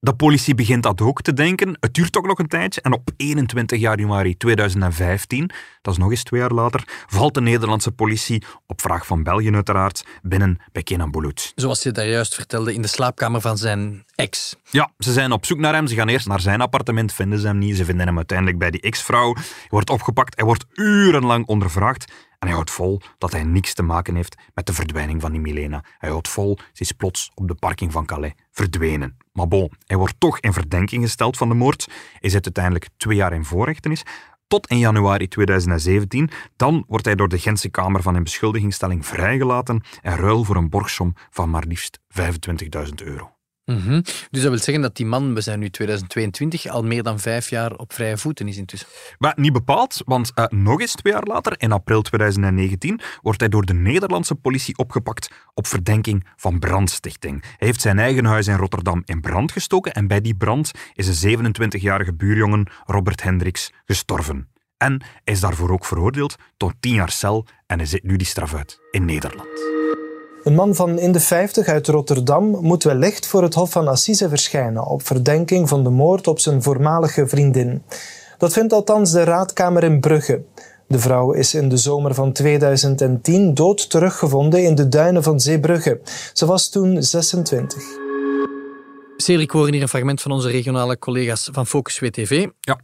De 0.00 0.14
politie 0.14 0.54
begint 0.54 0.82
dat 0.82 1.00
ook 1.00 1.22
te 1.22 1.32
denken. 1.32 1.76
Het 1.80 1.94
duurt 1.94 2.12
toch 2.12 2.26
nog 2.26 2.38
een 2.38 2.48
tijdje. 2.48 2.80
En 2.80 2.92
op 2.92 3.10
21 3.16 3.78
januari 3.78 4.36
2015, 4.36 5.50
dat 5.82 5.92
is 5.92 5.98
nog 5.98 6.10
eens 6.10 6.22
twee 6.22 6.40
jaar 6.40 6.50
later, 6.50 7.04
valt 7.06 7.34
de 7.34 7.40
Nederlandse 7.40 7.90
politie, 7.90 8.42
op 8.66 8.80
vraag 8.80 9.06
van 9.06 9.22
België 9.22 9.54
uiteraard, 9.54 10.04
binnen 10.22 10.58
bij 10.72 10.82
Kenan 10.82 11.10
Boulout. 11.10 11.52
Zoals 11.54 11.82
je 11.82 11.92
daar 11.92 12.08
juist 12.08 12.34
vertelde, 12.34 12.74
in 12.74 12.82
de 12.82 12.88
slaapkamer 12.88 13.40
van 13.40 13.56
zijn 13.56 14.04
ex. 14.14 14.56
Ja, 14.70 14.90
ze 14.98 15.12
zijn 15.12 15.32
op 15.32 15.46
zoek 15.46 15.58
naar 15.58 15.74
hem. 15.74 15.86
Ze 15.86 15.94
gaan 15.94 16.08
eerst 16.08 16.26
naar 16.26 16.40
zijn 16.40 16.60
appartement, 16.60 17.12
vinden 17.12 17.38
ze 17.38 17.46
hem 17.46 17.58
niet. 17.58 17.76
Ze 17.76 17.84
vinden 17.84 18.06
hem 18.06 18.16
uiteindelijk 18.16 18.58
bij 18.58 18.70
die 18.70 18.80
ex-vrouw. 18.80 19.34
Hij 19.34 19.44
wordt 19.68 19.90
opgepakt, 19.90 20.36
hij 20.36 20.44
wordt 20.44 20.64
urenlang 20.74 21.46
ondervraagd. 21.46 22.12
Hij 22.38 22.50
houdt 22.52 22.70
vol 22.70 23.00
dat 23.18 23.32
hij 23.32 23.44
niks 23.44 23.74
te 23.74 23.82
maken 23.82 24.14
heeft 24.14 24.36
met 24.54 24.66
de 24.66 24.72
verdwijning 24.72 25.20
van 25.20 25.32
die 25.32 25.40
Milena. 25.40 25.84
Hij 25.98 26.10
houdt 26.10 26.28
vol, 26.28 26.58
ze 26.72 26.82
is 26.82 26.92
plots 26.92 27.30
op 27.34 27.48
de 27.48 27.54
parking 27.54 27.92
van 27.92 28.06
Calais 28.06 28.32
verdwenen. 28.50 29.16
Maar 29.32 29.48
bon, 29.48 29.70
hij 29.86 29.96
wordt 29.96 30.14
toch 30.18 30.40
in 30.40 30.52
verdenking 30.52 31.02
gesteld 31.02 31.36
van 31.36 31.48
de 31.48 31.54
moord. 31.54 31.88
Hij 32.20 32.30
zit 32.30 32.44
uiteindelijk 32.44 32.88
twee 32.96 33.16
jaar 33.16 33.32
in 33.32 33.44
voorrechtenis. 33.44 34.02
Tot 34.46 34.66
in 34.66 34.78
januari 34.78 35.28
2017. 35.28 36.30
Dan 36.56 36.84
wordt 36.86 37.04
hij 37.04 37.14
door 37.14 37.28
de 37.28 37.38
Gentse 37.38 37.68
Kamer 37.68 38.02
van 38.02 38.14
een 38.14 38.22
beschuldigingsstelling 38.22 39.06
vrijgelaten 39.06 39.82
en 40.02 40.16
ruil 40.16 40.44
voor 40.44 40.56
een 40.56 40.70
borgsom 40.70 41.14
van 41.30 41.50
maar 41.50 41.64
liefst 41.64 41.98
25.000 42.08 42.94
euro. 43.04 43.37
-hmm. 43.76 44.02
Dus 44.30 44.42
dat 44.42 44.50
wil 44.50 44.58
zeggen 44.58 44.82
dat 44.82 44.96
die 44.96 45.06
man, 45.06 45.34
we 45.34 45.40
zijn 45.40 45.58
nu 45.58 45.70
2022, 45.70 46.66
al 46.66 46.82
meer 46.82 47.02
dan 47.02 47.18
vijf 47.18 47.50
jaar 47.50 47.72
op 47.72 47.92
vrije 47.92 48.18
voeten 48.18 48.48
is 48.48 48.56
intussen. 48.56 48.88
Maar 49.18 49.32
niet 49.36 49.52
bepaald, 49.52 50.02
want 50.04 50.32
uh, 50.34 50.44
nog 50.46 50.80
eens 50.80 50.94
twee 50.94 51.12
jaar 51.12 51.22
later, 51.22 51.54
in 51.56 51.72
april 51.72 52.02
2019, 52.02 53.00
wordt 53.22 53.40
hij 53.40 53.48
door 53.48 53.64
de 53.64 53.74
Nederlandse 53.74 54.34
politie 54.34 54.76
opgepakt 54.76 55.30
op 55.54 55.66
verdenking 55.66 56.26
van 56.36 56.58
brandstichting. 56.58 57.42
Hij 57.42 57.66
heeft 57.66 57.80
zijn 57.80 57.98
eigen 57.98 58.24
huis 58.24 58.46
in 58.46 58.56
Rotterdam 58.56 59.02
in 59.04 59.20
brand 59.20 59.52
gestoken 59.52 59.92
en 59.92 60.06
bij 60.06 60.20
die 60.20 60.34
brand 60.34 60.70
is 60.94 61.22
een 61.22 61.54
27-jarige 61.54 62.14
buurjongen, 62.14 62.66
Robert 62.86 63.22
Hendricks, 63.22 63.72
gestorven. 63.84 64.48
En 64.76 65.02
hij 65.24 65.34
is 65.34 65.40
daarvoor 65.40 65.70
ook 65.70 65.84
veroordeeld 65.84 66.36
tot 66.56 66.74
tien 66.80 66.94
jaar 66.94 67.10
cel 67.10 67.46
en 67.66 67.78
hij 67.78 67.86
zit 67.86 68.02
nu 68.02 68.16
die 68.16 68.26
straf 68.26 68.54
uit 68.54 68.78
in 68.90 69.04
Nederland. 69.04 69.77
Een 70.44 70.54
man 70.54 70.74
van 70.74 70.98
in 70.98 71.12
de 71.12 71.20
50 71.20 71.66
uit 71.66 71.86
Rotterdam 71.86 72.58
moet 72.60 72.82
wellicht 72.82 73.26
voor 73.26 73.42
het 73.42 73.54
Hof 73.54 73.70
van 73.70 73.88
Assise 73.88 74.28
verschijnen 74.28 74.86
op 74.86 75.06
verdenking 75.06 75.68
van 75.68 75.84
de 75.84 75.90
moord 75.90 76.26
op 76.26 76.38
zijn 76.38 76.62
voormalige 76.62 77.26
vriendin. 77.26 77.82
Dat 78.38 78.52
vindt 78.52 78.72
althans 78.72 79.12
de 79.12 79.24
raadkamer 79.24 79.84
in 79.84 80.00
Brugge. 80.00 80.42
De 80.86 80.98
vrouw 80.98 81.32
is 81.32 81.54
in 81.54 81.68
de 81.68 81.76
zomer 81.76 82.14
van 82.14 82.32
2010 82.32 83.54
dood 83.54 83.90
teruggevonden 83.90 84.64
in 84.64 84.74
de 84.74 84.88
duinen 84.88 85.22
van 85.22 85.40
Zeebrugge. 85.40 86.00
Ze 86.32 86.46
was 86.46 86.68
toen 86.68 87.02
26. 87.02 87.82
Cedric, 89.16 89.44
ik 89.44 89.50
hoor 89.50 89.70
hier 89.70 89.82
een 89.82 89.88
fragment 89.88 90.22
van 90.22 90.30
onze 90.30 90.50
regionale 90.50 90.98
collega's 90.98 91.48
van 91.52 91.66
Focus 91.66 91.98
WTV. 91.98 92.46
Ja. 92.60 92.80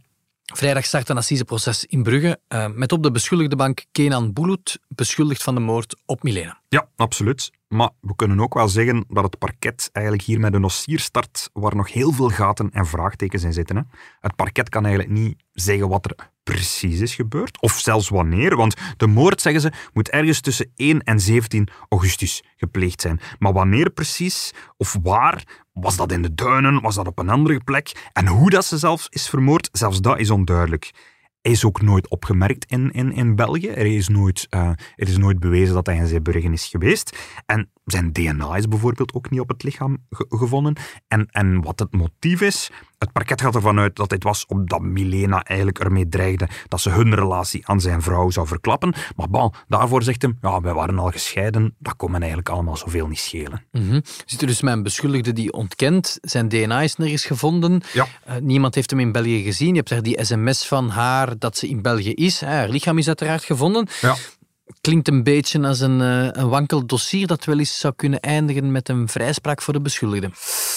Vrijdag 0.53 0.85
start 0.85 1.09
een 1.09 1.17
assiseproces 1.17 1.85
in 1.85 2.03
Brugge 2.03 2.39
uh, 2.49 2.67
met 2.73 2.91
op 2.91 3.03
de 3.03 3.11
beschuldigde 3.11 3.55
bank 3.55 3.85
Kenan 3.91 4.33
Bulut, 4.33 4.79
beschuldigd 4.87 5.43
van 5.43 5.55
de 5.55 5.61
moord 5.61 6.01
op 6.05 6.23
Milena. 6.23 6.59
Ja, 6.69 6.87
absoluut. 6.95 7.51
Maar 7.67 7.89
we 8.01 8.15
kunnen 8.15 8.39
ook 8.39 8.53
wel 8.53 8.67
zeggen 8.67 9.05
dat 9.07 9.23
het 9.23 9.37
parket 9.37 9.89
eigenlijk 9.91 10.25
hier 10.25 10.39
met 10.39 10.53
een 10.53 10.61
dossier 10.61 10.99
start 10.99 11.49
waar 11.53 11.75
nog 11.75 11.93
heel 11.93 12.11
veel 12.11 12.29
gaten 12.29 12.69
en 12.71 12.85
vraagtekens 12.85 13.43
in 13.43 13.53
zitten. 13.53 13.75
Hè. 13.75 13.81
Het 14.19 14.35
parket 14.35 14.69
kan 14.69 14.85
eigenlijk 14.85 15.13
niet 15.13 15.43
zeggen 15.53 15.89
wat 15.89 16.05
er 16.05 16.29
precies 16.43 16.99
is 16.99 17.15
gebeurd, 17.15 17.61
of 17.61 17.71
zelfs 17.71 18.09
wanneer, 18.09 18.55
want 18.55 18.75
de 18.97 19.07
moord, 19.07 19.41
zeggen 19.41 19.61
ze, 19.61 19.71
moet 19.93 20.09
ergens 20.09 20.41
tussen 20.41 20.71
1 20.75 21.03
en 21.03 21.19
17 21.19 21.67
augustus 21.89 22.43
gepleegd 22.55 23.01
zijn. 23.01 23.19
Maar 23.39 23.53
wanneer 23.53 23.89
precies, 23.89 24.53
of 24.77 24.97
waar, 25.03 25.63
was 25.79 25.95
dat 25.95 26.11
in 26.11 26.21
de 26.21 26.35
duinen, 26.35 26.81
was 26.81 26.95
dat 26.95 27.07
op 27.07 27.19
een 27.19 27.29
andere 27.29 27.59
plek, 27.63 28.09
en 28.13 28.27
hoe 28.27 28.49
dat 28.49 28.65
ze 28.65 28.77
zelfs 28.77 29.07
is 29.09 29.29
vermoord, 29.29 29.69
zelfs 29.71 30.01
dat 30.01 30.19
is 30.19 30.29
onduidelijk. 30.29 30.91
Hij 31.41 31.53
is 31.53 31.65
ook 31.65 31.81
nooit 31.81 32.09
opgemerkt 32.09 32.65
in, 32.65 32.91
in, 32.91 33.11
in 33.11 33.35
België. 33.35 33.67
Er 33.67 33.85
is, 33.85 34.07
nooit, 34.07 34.47
uh, 34.49 34.67
er 34.95 35.07
is 35.07 35.17
nooit 35.17 35.39
bewezen 35.39 35.73
dat 35.73 35.85
hij 35.85 35.95
in 35.95 36.07
Zeebruggen 36.07 36.53
is 36.53 36.65
geweest. 36.65 37.17
En 37.45 37.71
zijn 37.83 38.11
DNA 38.11 38.55
is 38.55 38.67
bijvoorbeeld 38.67 39.13
ook 39.13 39.29
niet 39.29 39.39
op 39.39 39.47
het 39.47 39.63
lichaam 39.63 39.97
gevonden. 40.09 40.75
En, 41.07 41.27
en 41.31 41.61
wat 41.61 41.79
het 41.79 41.93
motief 41.93 42.41
is, 42.41 42.71
het 43.05 43.13
parket 43.13 43.41
gaat 43.41 43.55
ervan 43.55 43.79
uit 43.79 43.95
dat 43.95 44.09
dit 44.09 44.23
was 44.23 44.45
omdat 44.45 44.81
Milena 44.81 45.43
eigenlijk 45.43 45.79
ermee 45.79 46.07
dreigde 46.07 46.47
dat 46.67 46.81
ze 46.81 46.89
hun 46.89 47.15
relatie 47.15 47.67
aan 47.67 47.81
zijn 47.81 48.01
vrouw 48.01 48.29
zou 48.29 48.47
verklappen. 48.47 48.93
Maar 49.15 49.29
bon, 49.29 49.53
daarvoor 49.67 50.03
zegt 50.03 50.21
hem, 50.21 50.37
ja, 50.41 50.61
wij 50.61 50.73
waren 50.73 50.99
al 50.99 51.09
gescheiden, 51.09 51.75
dat 51.79 51.95
kon 51.95 52.11
men 52.11 52.19
eigenlijk 52.19 52.49
allemaal 52.49 52.77
zoveel 52.77 53.07
niet 53.07 53.19
schelen. 53.19 53.65
Mm 53.71 53.89
-hmm. 53.89 54.01
Zit 54.25 54.41
er 54.41 54.47
dus 54.47 54.61
een 54.61 54.83
beschuldigde 54.83 55.33
die 55.33 55.53
ontkent, 55.53 56.17
zijn 56.21 56.49
DNA 56.49 56.81
is 56.81 56.95
nergens 56.95 57.25
gevonden, 57.25 57.81
ja. 57.93 58.07
Uh, 58.27 58.35
niemand 58.41 58.75
heeft 58.75 58.89
hem 58.89 58.99
in 58.99 59.11
België 59.11 59.43
gezien, 59.43 59.69
je 59.69 59.75
hebt 59.75 59.89
daar 59.89 60.03
die 60.03 60.23
sms 60.23 60.67
van 60.67 60.89
haar 60.89 61.37
dat 61.39 61.57
ze 61.57 61.67
in 61.67 61.81
België 61.81 62.13
is, 62.13 62.41
haar 62.41 62.69
lichaam 62.69 62.97
is 62.97 63.07
uiteraard 63.07 63.43
gevonden. 63.43 63.87
Ja 64.01 64.15
klinkt 64.81 65.07
een 65.07 65.23
beetje 65.23 65.67
als 65.67 65.79
een, 65.79 65.99
uh, 65.99 66.27
een 66.31 66.49
wankel 66.49 66.85
dossier 66.85 67.27
dat 67.27 67.45
wel 67.45 67.59
eens 67.59 67.79
zou 67.79 67.93
kunnen 67.95 68.19
eindigen 68.19 68.71
met 68.71 68.89
een 68.89 69.07
vrijspraak 69.07 69.61
voor 69.61 69.73
de 69.73 69.81
beschuldigde. 69.81 70.29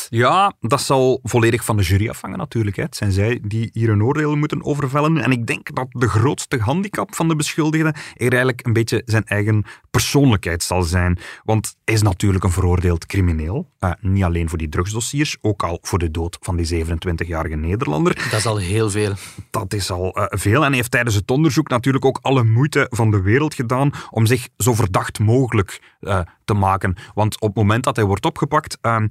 Ja, 0.09 0.53
dat 0.61 0.81
zal 0.81 1.21
volledig 1.23 1.65
van 1.65 1.77
de 1.77 1.83
jury 1.83 2.09
afhangen 2.09 2.39
natuurlijk. 2.39 2.77
Hè. 2.77 2.83
Het 2.83 2.97
zijn 2.97 3.13
zij 3.13 3.39
die 3.43 3.71
hier 3.73 3.91
een 3.91 4.03
oordeel 4.03 4.37
moeten 4.37 4.65
overvellen. 4.65 5.19
En 5.19 5.31
ik 5.31 5.47
denk 5.47 5.75
dat 5.75 5.87
de 5.91 6.09
grootste 6.09 6.59
handicap 6.59 7.15
van 7.15 7.29
de 7.29 7.37
beschuldigde 7.37 7.95
er 8.15 8.31
eigenlijk 8.31 8.67
een 8.67 8.73
beetje 8.73 9.03
zijn 9.05 9.25
eigen 9.25 9.65
persoonlijkheid 9.99 10.63
zal 10.63 10.83
zijn. 10.83 11.19
Want 11.45 11.77
hij 11.85 11.95
is 11.95 12.03
natuurlijk 12.03 12.45
een 12.45 12.51
veroordeeld 12.51 13.07
crimineel. 13.07 13.71
Uh, 13.81 13.91
niet 14.01 14.25
alleen 14.25 14.49
voor 14.49 14.59
die 14.59 14.69
drugsdossiers, 14.69 15.37
ook 15.41 15.63
al 15.63 15.79
voor 15.83 15.99
de 15.99 16.11
dood 16.11 16.39
van 16.41 16.57
die 16.57 16.85
27-jarige 16.85 17.57
Nederlander. 17.57 18.15
Dat 18.15 18.39
is 18.39 18.47
al 18.47 18.57
heel 18.57 18.91
veel. 18.91 19.13
Dat 19.51 19.75
is 19.75 19.91
al 19.91 20.19
uh, 20.19 20.25
veel. 20.29 20.63
En 20.63 20.67
hij 20.67 20.77
heeft 20.77 20.91
tijdens 20.91 21.15
het 21.15 21.31
onderzoek 21.31 21.69
natuurlijk 21.69 22.05
ook 22.05 22.19
alle 22.23 22.45
moeite 22.45 22.87
van 22.91 23.11
de 23.11 23.21
wereld 23.23 23.55
gedaan 23.55 23.91
om 24.11 24.27
zich 24.27 24.49
zo 24.57 24.75
verdacht 24.75 25.19
mogelijk 25.19 25.97
uh, 26.01 26.21
te 26.45 26.55
maken. 26.55 26.97
Want 27.15 27.41
op 27.41 27.49
het 27.49 27.57
moment 27.57 27.85
dat 27.85 27.97
hij 27.97 28.05
wordt 28.05 28.27
opgepakt, 28.27 28.79
uh, 28.83 29.03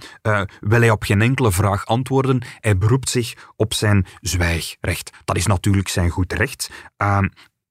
wil 0.59 0.79
hij 0.79 0.91
op 0.91 1.03
geen 1.03 1.21
enkele 1.21 1.51
vraag 1.51 1.85
antwoorden. 1.85 2.41
Hij 2.59 2.77
beroept 2.77 3.09
zich 3.09 3.33
op 3.55 3.73
zijn 3.73 4.05
zwijgrecht. 4.21 5.11
Dat 5.25 5.37
is 5.37 5.45
natuurlijk 5.45 5.87
zijn 5.87 6.09
goed 6.09 6.33
recht. 6.33 6.69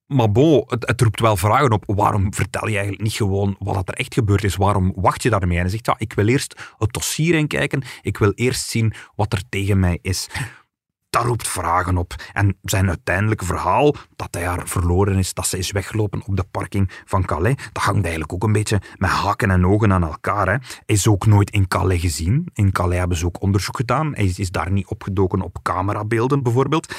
Maar 0.06 0.32
bon, 0.32 0.64
het, 0.66 1.00
roept 1.00 1.20
wel 1.20 1.36
vragen 1.36 1.72
op. 1.72 1.84
Waarom 1.86 2.34
vertel 2.34 2.66
je 2.66 2.74
eigenlijk 2.74 3.02
niet 3.02 3.12
gewoon 3.12 3.56
wat 3.58 3.88
er 3.88 3.94
echt 3.94 4.14
gebeurd 4.14 4.44
is? 4.44 4.56
Waarom 4.56 4.92
wacht 4.96 5.22
je 5.22 5.30
daarmee? 5.30 5.56
En 5.56 5.62
hij 5.62 5.70
zegt, 5.70 5.86
ja, 5.86 5.94
ik 5.98 6.12
wil 6.12 6.26
eerst 6.26 6.74
het 6.78 6.92
dossier 6.92 7.34
inkijken. 7.34 7.82
Ik 8.02 8.18
wil 8.18 8.32
eerst 8.34 8.68
zien 8.68 8.92
wat 9.14 9.32
er 9.32 9.42
tegen 9.48 9.78
mij 9.78 9.98
is 10.02 10.28
dat 11.16 11.24
roept 11.24 11.48
vragen 11.48 11.96
op. 11.96 12.14
En 12.32 12.56
zijn 12.62 12.88
uiteindelijke 12.88 13.44
verhaal, 13.44 13.94
dat 14.16 14.28
hij 14.30 14.44
haar 14.44 14.68
verloren 14.68 15.18
is, 15.18 15.34
dat 15.34 15.46
ze 15.46 15.58
is 15.58 15.70
weggelopen 15.70 16.26
op 16.26 16.36
de 16.36 16.44
parking 16.50 16.90
van 17.04 17.24
Calais, 17.24 17.56
dat 17.72 17.82
hangt 17.82 18.02
eigenlijk 18.02 18.32
ook 18.32 18.42
een 18.42 18.52
beetje 18.52 18.80
met 18.96 19.10
haken 19.10 19.50
en 19.50 19.66
ogen 19.66 19.92
aan 19.92 20.02
elkaar. 20.02 20.48
Hè. 20.48 20.56
Is 20.86 21.08
ook 21.08 21.26
nooit 21.26 21.50
in 21.50 21.68
Calais 21.68 22.00
gezien. 22.00 22.48
In 22.54 22.72
Calais 22.72 22.98
hebben 22.98 23.16
ze 23.16 23.26
ook 23.26 23.42
onderzoek 23.42 23.76
gedaan. 23.76 24.14
Hij 24.14 24.32
is 24.36 24.50
daar 24.50 24.70
niet 24.70 24.86
opgedoken 24.86 25.40
op 25.40 25.58
camerabeelden 25.62 26.42
bijvoorbeeld. 26.42 26.94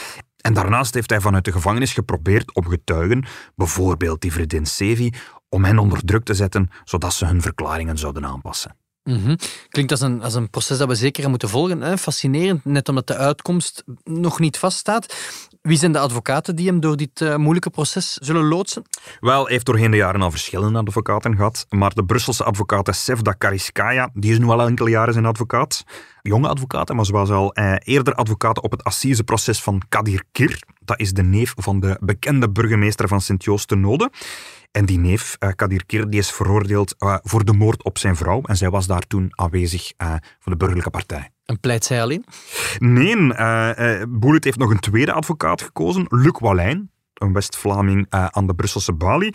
En 0.47 0.53
daarnaast 0.53 0.93
heeft 0.93 1.09
hij 1.09 1.21
vanuit 1.21 1.45
de 1.45 1.51
gevangenis 1.51 1.93
geprobeerd 1.93 2.55
om 2.55 2.67
getuigen, 2.67 3.25
bijvoorbeeld 3.55 4.21
die 4.21 4.31
vriendin 4.31 4.65
Sevi, 4.65 5.13
om 5.49 5.63
hen 5.63 5.79
onder 5.79 6.05
druk 6.05 6.23
te 6.23 6.33
zetten, 6.33 6.69
zodat 6.83 7.13
ze 7.13 7.25
hun 7.25 7.41
verklaringen 7.41 7.97
zouden 7.97 8.25
aanpassen. 8.25 8.75
Mm 9.03 9.35
Klinkt 9.69 9.91
als 9.91 10.01
een, 10.01 10.21
als 10.21 10.33
een 10.33 10.49
proces 10.49 10.77
dat 10.77 10.87
we 10.87 10.95
zeker 10.95 11.29
moeten 11.29 11.49
volgen. 11.49 11.81
Hè? 11.81 11.97
Fascinerend, 11.97 12.65
net 12.65 12.89
omdat 12.89 13.07
de 13.07 13.15
uitkomst 13.15 13.83
nog 14.03 14.39
niet 14.39 14.57
vaststaat. 14.57 15.15
Wie 15.61 15.77
zijn 15.77 15.91
de 15.91 15.99
advocaten 15.99 16.55
die 16.55 16.67
hem 16.67 16.79
door 16.79 16.97
dit 16.97 17.21
uh, 17.21 17.35
moeilijke 17.35 17.69
proces 17.69 18.13
zullen 18.13 18.47
loodsen? 18.47 18.83
Wel, 19.19 19.43
hij 19.43 19.53
heeft 19.53 19.65
doorheen 19.65 19.91
de 19.91 19.97
jaren 19.97 20.21
al 20.21 20.31
verschillende 20.31 20.79
advocaten 20.79 21.35
gehad. 21.35 21.65
Maar 21.69 21.93
de 21.93 22.05
Brusselse 22.05 22.43
advocaat 22.43 22.95
Sevda 22.95 23.31
Kariskaya, 23.31 24.09
die 24.13 24.31
is 24.31 24.39
nu 24.39 24.47
al 24.47 24.67
enkele 24.67 24.89
jaren 24.89 25.13
zijn 25.13 25.25
advocaat. 25.25 25.83
Jonge 26.27 26.47
advocaat, 26.47 26.93
maar 26.93 27.05
zoals 27.05 27.29
al 27.29 27.53
eh, 27.53 27.75
eerder 27.83 28.13
advocaat 28.13 28.61
op 28.61 28.71
het 28.71 28.83
assiseproces 28.83 29.61
van 29.61 29.81
Kadir 29.89 30.23
Kir. 30.31 30.63
Dat 30.85 30.99
is 30.99 31.11
de 31.11 31.23
neef 31.23 31.53
van 31.57 31.79
de 31.79 31.97
bekende 31.99 32.49
burgemeester 32.49 33.07
van 33.07 33.21
Sint-Joost 33.21 33.69
de 33.69 33.75
Node. 33.75 34.11
En 34.71 34.85
die 34.85 34.99
neef, 34.99 35.35
uh, 35.39 35.49
Kadir 35.55 35.85
Kir, 35.85 36.09
die 36.09 36.19
is 36.19 36.31
veroordeeld 36.31 36.95
uh, 36.99 37.17
voor 37.21 37.45
de 37.45 37.53
moord 37.53 37.83
op 37.83 37.97
zijn 37.97 38.15
vrouw. 38.15 38.41
En 38.41 38.57
zij 38.57 38.69
was 38.69 38.87
daar 38.87 39.07
toen 39.07 39.31
aanwezig 39.35 39.93
voor 40.39 40.51
de 40.51 40.57
burgerlijke 40.57 40.89
partij. 40.89 41.29
En 41.45 41.59
pleit 41.59 41.85
zij 41.85 42.01
alleen? 42.01 42.25
Nee, 42.79 43.15
uh, 43.15 44.01
Boulet 44.09 44.43
heeft 44.43 44.57
nog 44.57 44.71
een 44.71 44.79
tweede 44.79 45.11
advocaat 45.11 45.61
gekozen, 45.61 46.05
Luc 46.09 46.39
Wallijn 46.39 46.91
een 47.19 47.33
West-Vlaming 47.33 48.05
uh, 48.09 48.25
aan 48.25 48.47
de 48.47 48.55
Brusselse 48.55 48.93
Bali. 48.93 49.31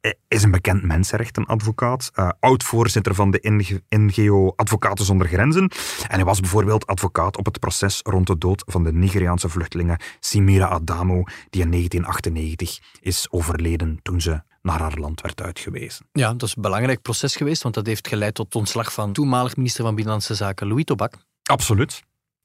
Hij 0.00 0.16
is 0.28 0.42
een 0.42 0.50
bekend 0.50 0.82
mensenrechtenadvocaat, 0.82 2.10
uh, 2.14 2.28
oud-voorzitter 2.40 3.14
van 3.14 3.30
de 3.30 3.72
NGO 3.88 4.52
Advocaten 4.56 5.04
zonder 5.04 5.26
Grenzen. 5.26 5.70
En 6.08 6.14
hij 6.14 6.24
was 6.24 6.40
bijvoorbeeld 6.40 6.86
advocaat 6.86 7.36
op 7.36 7.44
het 7.44 7.60
proces 7.60 8.00
rond 8.02 8.26
de 8.26 8.38
dood 8.38 8.62
van 8.66 8.84
de 8.84 8.92
Nigeriaanse 8.92 9.48
vluchtelingen 9.48 10.00
Simira 10.20 10.66
Adamo, 10.66 11.22
die 11.50 11.62
in 11.62 11.70
1998 11.70 12.78
is 13.00 13.26
overleden 13.30 13.98
toen 14.02 14.20
ze 14.20 14.42
naar 14.62 14.80
haar 14.80 14.98
land 14.98 15.20
werd 15.20 15.42
uitgewezen. 15.42 16.06
Ja, 16.12 16.32
dat 16.32 16.42
is 16.42 16.56
een 16.56 16.62
belangrijk 16.62 17.02
proces 17.02 17.36
geweest, 17.36 17.62
want 17.62 17.74
dat 17.74 17.86
heeft 17.86 18.08
geleid 18.08 18.34
tot 18.34 18.54
ontslag 18.54 18.92
van 18.92 19.12
toenmalig 19.12 19.56
minister 19.56 19.84
van 19.84 19.94
Binnenlandse 19.94 20.34
Zaken 20.34 20.68
Louis 20.68 20.84
Tobak. 20.84 21.14
Absoluut. 21.42 22.02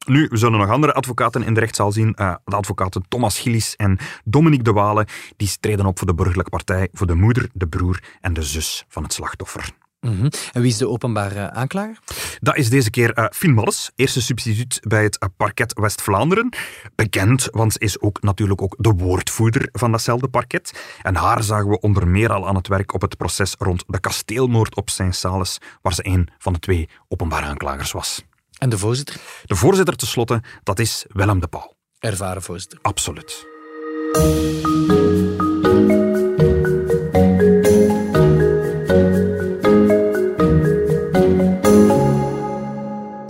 Nu, 0.07 0.27
we 0.29 0.37
zullen 0.37 0.59
nog 0.59 0.69
andere 0.69 0.93
advocaten 0.93 1.43
in 1.43 1.53
de 1.53 1.59
rechtszaal 1.59 1.91
zien. 1.91 2.15
Uh, 2.15 2.35
de 2.45 2.55
advocaten 2.55 3.05
Thomas 3.07 3.39
Gillis 3.39 3.75
en 3.75 3.97
Dominique 4.23 4.63
de 4.63 4.71
Walen. 4.71 5.07
Die 5.37 5.47
streden 5.47 5.85
op 5.85 5.97
voor 5.97 6.07
de 6.07 6.13
burgerlijke 6.13 6.51
partij, 6.51 6.89
voor 6.91 7.07
de 7.07 7.15
moeder, 7.15 7.49
de 7.53 7.67
broer 7.67 8.03
en 8.21 8.33
de 8.33 8.43
zus 8.43 8.85
van 8.87 9.03
het 9.03 9.13
slachtoffer. 9.13 9.71
Mm 10.01 10.19
-hmm. 10.19 10.29
En 10.51 10.61
wie 10.61 10.71
is 10.71 10.77
de 10.77 10.89
openbare 10.89 11.51
aanklager? 11.51 11.99
Dat 12.39 12.57
is 12.57 12.69
deze 12.69 12.89
keer 12.89 13.17
uh, 13.17 13.25
Fien 13.31 13.53
Malles, 13.53 13.91
eerste 13.95 14.21
substituut 14.21 14.79
bij 14.81 15.03
het 15.03 15.23
uh, 15.23 15.29
parket 15.37 15.73
West-Vlaanderen. 15.73 16.53
Bekend, 16.95 17.47
want 17.51 17.73
ze 17.73 17.79
is 17.79 17.99
ook 17.99 18.21
natuurlijk 18.21 18.61
ook 18.61 18.75
de 18.77 18.91
woordvoerder 18.91 19.69
van 19.71 19.91
datzelfde 19.91 20.27
parket. 20.27 20.97
En 21.01 21.15
haar 21.15 21.43
zagen 21.43 21.69
we 21.69 21.79
onder 21.79 22.07
meer 22.07 22.33
al 22.33 22.47
aan 22.47 22.55
het 22.55 22.67
werk 22.67 22.93
op 22.93 23.01
het 23.01 23.17
proces 23.17 23.55
rond 23.57 23.83
de 23.87 23.99
kasteelmoord 23.99 24.75
op 24.75 24.89
Saint-Sales, 24.89 25.57
waar 25.81 25.93
ze 25.93 26.07
een 26.07 26.29
van 26.37 26.53
de 26.53 26.59
twee 26.59 26.89
openbare 27.07 27.45
aanklagers 27.45 27.91
was. 27.91 28.25
En 28.57 28.69
de 28.69 28.77
voorzitter? 28.77 29.15
De 29.45 29.55
voorzitter 29.55 29.95
tenslotte, 29.95 30.43
dat 30.63 30.79
is 30.79 31.05
Willem 31.07 31.39
de 31.39 31.47
Pauw. 31.47 31.75
Ervaren 31.99 32.41
voorzitter. 32.41 32.79
Absoluut. 32.81 33.45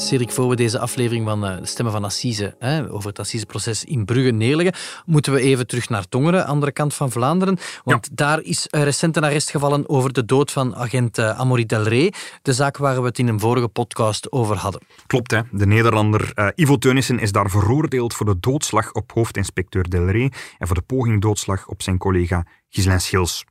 Cedric, 0.08 0.32
voor 0.32 0.50
we 0.50 0.56
deze 0.56 0.80
aflevering 0.80 1.26
van 1.26 1.46
uh, 1.46 1.58
de 1.58 1.66
Stemmen 1.66 1.94
van 1.94 2.04
Assise 2.04 2.56
hè, 2.60 2.92
over 2.92 3.10
het 3.10 3.20
Assiseproces 3.20 3.84
in 3.84 4.06
Brugge 4.06 4.32
neerleggen, 4.32 4.76
moeten 5.06 5.34
we 5.34 5.40
even 5.40 5.68
terug 5.68 5.90
naar 5.90 6.08
Tongeren, 6.08 6.46
andere 6.46 6.72
kant 6.72 6.94
van 6.94 7.12
Vlaanderen. 7.12 7.58
Want 7.84 8.06
ja. 8.06 8.16
daar 8.16 8.42
is 8.42 8.68
recent 8.70 9.18
een 9.18 9.24
arrest 9.24 9.50
gevallen 9.50 9.90
over 9.90 10.14
de 10.14 10.26
dood 10.26 10.52
van 10.52 10.76
agent 10.76 11.18
uh, 11.18 11.40
Amory 11.40 11.66
Del 11.66 11.84
Rey. 11.84 12.14
De 12.42 12.54
zaak 12.54 12.78
waar 12.78 13.02
we 13.02 13.08
het 13.08 13.20
in 13.20 13.28
een 13.28 13.40
vorige 13.40 13.68
podcast 13.68 14.32
over 14.32 14.56
hadden. 14.56 14.82
Klopt, 15.08 15.32
hè. 15.32 15.42
de 15.52 15.66
Nederlander 15.66 16.32
uh, 16.36 16.48
Ivo 16.56 16.78
Teunissen 16.78 17.20
is 17.20 17.32
daar 17.32 17.50
veroordeeld 17.50 18.14
voor 18.14 18.26
de 18.26 18.40
doodslag 18.40 18.92
op 18.92 19.12
hoofdinspecteur 19.12 19.90
Del 19.90 20.10
Rey 20.10 20.32
en 20.58 20.68
voor 20.68 20.76
de 20.76 20.82
poging 20.82 21.22
doodslag 21.22 21.68
op 21.68 21.82
zijn 21.82 21.98
collega 21.98 22.46
Ghislain 22.70 23.02
Schils. 23.02 23.46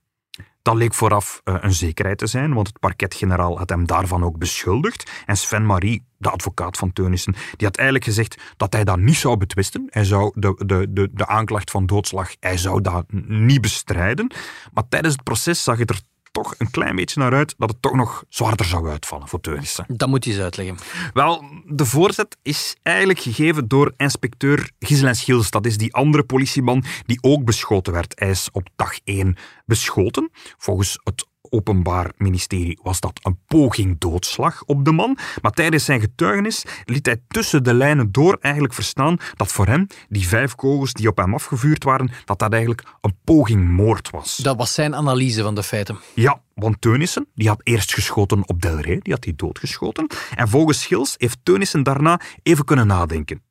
Dat 0.67 0.75
leek 0.75 0.95
vooraf 0.95 1.41
uh, 1.45 1.55
een 1.61 1.73
zekerheid 1.73 2.19
te 2.19 2.27
zijn, 2.27 2.55
want 2.55 2.67
het 2.67 2.79
parket-generaal 2.79 3.59
had 3.59 3.69
hem 3.69 3.87
daarvan 3.87 4.25
ook 4.25 4.39
beschuldigd. 4.39 5.11
En 5.27 5.37
Sven 5.37 5.67
Marie, 5.67 6.07
de 6.19 6.31
advocaat 6.31 6.77
van 6.77 6.93
Teunissen, 6.93 7.33
die 7.33 7.67
had 7.67 7.77
eigenlijk 7.77 8.07
gezegd 8.07 8.41
dat 8.57 8.73
hij 8.73 8.85
dat 8.85 8.99
niet 8.99 9.17
zou 9.17 9.37
betwisten. 9.37 9.87
Hij 9.91 10.05
zou 10.05 10.33
de, 10.35 10.63
de, 10.67 10.93
de, 10.93 11.11
de 11.13 11.27
aanklacht 11.27 11.71
van 11.71 11.87
doodslag, 11.87 12.31
hij 12.41 12.57
zou 12.57 12.81
dat 12.81 13.05
niet 13.27 13.61
bestrijden. 13.61 14.33
Maar 14.73 14.89
tijdens 14.89 15.15
het 15.15 15.23
proces 15.23 15.63
zag 15.63 15.79
het 15.79 15.91
er 15.91 16.01
toch 16.42 16.55
een 16.59 16.70
klein 16.70 16.96
beetje 16.96 17.20
naar 17.20 17.33
uit 17.33 17.55
dat 17.59 17.68
het 17.70 17.83
toch 17.83 17.94
nog 17.94 18.25
zwaarder 18.29 18.66
zou 18.66 18.88
uitvallen 18.88 19.29
voor 19.29 19.40
Teunissen. 19.40 19.85
Dat 19.88 20.09
moet 20.09 20.25
je 20.25 20.31
eens 20.31 20.40
uitleggen. 20.40 20.77
Wel, 21.12 21.44
de 21.64 21.85
voorzet 21.85 22.37
is 22.42 22.77
eigenlijk 22.83 23.18
gegeven 23.18 23.68
door 23.68 23.92
inspecteur 23.96 24.70
Gisela 24.79 25.14
Schils. 25.14 25.51
Dat 25.51 25.66
is 25.66 25.77
die 25.77 25.94
andere 25.94 26.25
politieman 26.25 26.85
die 27.07 27.18
ook 27.20 27.44
beschoten 27.44 27.92
werd. 27.92 28.12
Hij 28.18 28.31
is 28.31 28.49
op 28.53 28.68
dag 28.77 28.99
1 29.05 29.37
beschoten. 29.64 30.31
Volgens 30.57 30.99
het 31.03 31.27
Openbaar 31.51 32.11
Ministerie 32.17 32.79
was 32.83 33.01
dat 33.01 33.21
een 33.23 33.39
poging 33.47 33.99
doodslag 33.99 34.63
op 34.65 34.85
de 34.85 34.93
man. 34.93 35.19
Maar 35.43 35.53
tijdens 35.53 35.85
zijn 35.85 36.01
getuigenis 36.01 36.65
liet 36.85 37.07
hij 37.07 37.21
tussen 37.29 37.65
de 37.65 37.75
lijnen 37.75 38.13
door 38.13 38.39
eigenlijk 38.41 38.75
verstaan 38.75 39.17
dat 39.35 39.53
voor 39.53 39.67
hem 39.67 39.87
die 40.09 40.29
vijf 40.29 40.55
kogels 40.55 40.93
die 40.93 41.09
op 41.09 41.17
hem 41.17 41.35
afgevuurd 41.35 41.85
waren, 41.85 42.11
dat 42.25 42.39
dat 42.39 42.53
eigenlijk 42.53 42.83
een 43.01 43.17
poging 43.25 43.69
moord 43.69 44.11
was. 44.11 44.37
Dat 44.37 44.57
was 44.57 44.75
zijn 44.75 44.95
analyse 44.95 45.43
van 45.43 45.55
de 45.55 45.63
feiten. 45.63 45.99
Ja, 46.15 46.41
want 46.55 46.81
Teunissen 46.81 47.27
die 47.35 47.49
had 47.49 47.61
eerst 47.63 47.95
geschoten 47.95 48.49
op 48.49 48.63
Delray, 48.63 48.99
die 49.03 49.13
had 49.13 49.25
hij 49.25 49.33
doodgeschoten. 49.37 50.07
En 50.35 50.49
volgens 50.49 50.81
Schils 50.81 51.15
heeft 51.17 51.39
Teunissen 51.43 51.83
daarna 51.83 52.21
even 52.43 52.65
kunnen 52.65 52.87
nadenken 52.87 53.46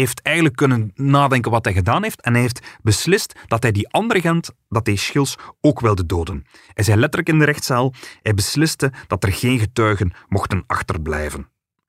heeft 0.00 0.22
eigenlijk 0.22 0.56
kunnen 0.56 0.90
nadenken 0.94 1.50
wat 1.50 1.64
hij 1.64 1.74
gedaan 1.74 2.02
heeft 2.02 2.20
en 2.20 2.32
hij 2.32 2.42
heeft 2.42 2.78
beslist 2.82 3.32
dat 3.46 3.62
hij 3.62 3.72
die 3.72 3.88
andere 3.88 4.20
Gent, 4.20 4.50
dat 4.68 4.86
hij 4.86 4.96
Schils, 4.96 5.36
ook 5.60 5.80
wilde 5.80 6.06
doden. 6.06 6.44
Hij 6.74 6.84
zei 6.84 6.98
letterlijk 6.98 7.28
in 7.28 7.38
de 7.38 7.44
rechtszaal, 7.44 7.92
hij 8.22 8.34
besliste 8.34 8.92
dat 9.06 9.24
er 9.24 9.32
geen 9.32 9.58
getuigen 9.58 10.12
mochten 10.28 10.64
achterblijven. 10.66 11.48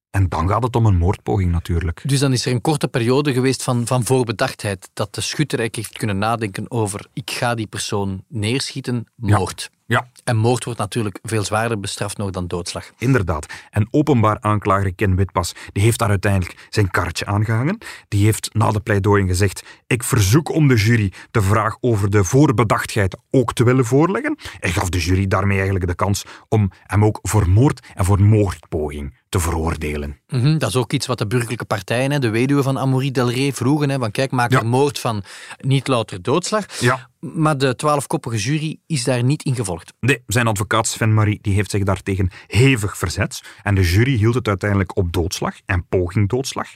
En 0.09 0.29
dan 0.29 0.49
gaat 0.49 0.63
het 0.63 0.75
om 0.75 0.85
een 0.85 0.97
moordpoging 0.97 1.51
natuurlijk. 1.51 2.01
Dus 2.05 2.19
dan 2.19 2.33
is 2.33 2.45
er 2.45 2.51
een 2.51 2.61
korte 2.61 2.87
periode 2.87 3.33
geweest 3.33 3.63
van, 3.63 3.87
van 3.87 4.03
voorbedachtheid, 4.03 4.89
dat 4.93 5.15
de 5.15 5.21
schutter 5.21 5.59
eigenlijk 5.59 5.87
heeft 5.87 5.99
kunnen 5.99 6.17
nadenken 6.17 6.71
over 6.71 7.07
ik 7.13 7.31
ga 7.31 7.55
die 7.55 7.67
persoon 7.67 8.23
neerschieten, 8.27 9.05
moord. 9.15 9.69
Ja. 9.87 10.07
En 10.23 10.37
moord 10.37 10.63
wordt 10.63 10.79
natuurlijk 10.79 11.19
veel 11.21 11.43
zwaarder 11.43 11.79
bestraft 11.79 12.17
nog 12.17 12.29
dan 12.29 12.47
doodslag. 12.47 12.91
Inderdaad. 12.97 13.45
En 13.69 13.87
openbaar 13.91 14.37
aanklager 14.41 14.95
Ken 14.95 15.15
Witpas 15.15 15.55
die 15.71 15.83
heeft 15.83 15.99
daar 15.99 16.09
uiteindelijk 16.09 16.67
zijn 16.69 16.91
karretje 16.91 17.25
aangehangen. 17.25 17.77
Die 18.07 18.25
heeft 18.25 18.53
na 18.53 18.71
de 18.71 18.79
pleidooien 18.79 19.27
gezegd: 19.27 19.63
Ik 19.87 20.03
verzoek 20.03 20.49
om 20.53 20.67
de 20.67 20.75
jury 20.75 21.11
de 21.31 21.41
vraag 21.41 21.77
over 21.79 22.09
de 22.09 22.23
voorbedachtheid 22.23 23.17
ook 23.31 23.53
te 23.53 23.63
willen 23.63 23.85
voorleggen. 23.85 24.37
Hij 24.59 24.71
gaf 24.71 24.89
de 24.89 24.99
jury 24.99 25.27
daarmee 25.27 25.57
eigenlijk 25.57 25.87
de 25.87 25.95
kans 25.95 26.25
om 26.49 26.71
hem 26.83 27.05
ook 27.05 27.19
voor 27.21 27.49
moord 27.49 27.87
en 27.95 28.05
voor 28.05 28.21
moordpoging 28.21 29.13
te 29.29 29.39
veroordelen. 29.39 30.19
Mhm, 30.27 30.57
dat 30.57 30.69
is 30.69 30.75
ook 30.75 30.93
iets 30.93 31.05
wat 31.05 31.17
de 31.17 31.27
burgerlijke 31.27 31.65
partijen, 31.65 32.21
de 32.21 32.29
weduwe 32.29 32.63
van 32.63 32.79
Amaury 32.79 33.11
Delray, 33.11 33.53
vroegen. 33.53 33.89
Hè, 33.89 33.97
van 33.99 34.11
kijk, 34.11 34.31
maak 34.31 34.53
er 34.53 34.65
moord 34.65 34.99
van 34.99 35.23
niet 35.57 35.87
louter 35.87 36.21
doodslag. 36.21 36.79
Ja. 36.79 37.09
Maar 37.19 37.57
de 37.57 37.75
twaalfkoppige 37.75 38.37
jury 38.37 38.79
is 38.85 39.03
daar 39.03 39.23
niet 39.23 39.43
in 39.43 39.55
gevolgd. 39.55 39.93
Nee, 39.99 40.23
zijn 40.27 40.47
advocaat 40.47 40.87
Sven 40.87 41.13
Marie 41.13 41.39
die 41.41 41.53
heeft 41.53 41.71
zich 41.71 41.83
daartegen 41.83 42.29
hevig 42.47 42.97
verzet. 42.97 43.41
En 43.63 43.75
de 43.75 43.81
jury 43.81 44.17
hield 44.17 44.35
het 44.35 44.47
uiteindelijk 44.47 44.97
op 44.97 45.13
doodslag 45.13 45.55
en 45.65 45.87
poging 45.87 46.29
doodslag. 46.29 46.67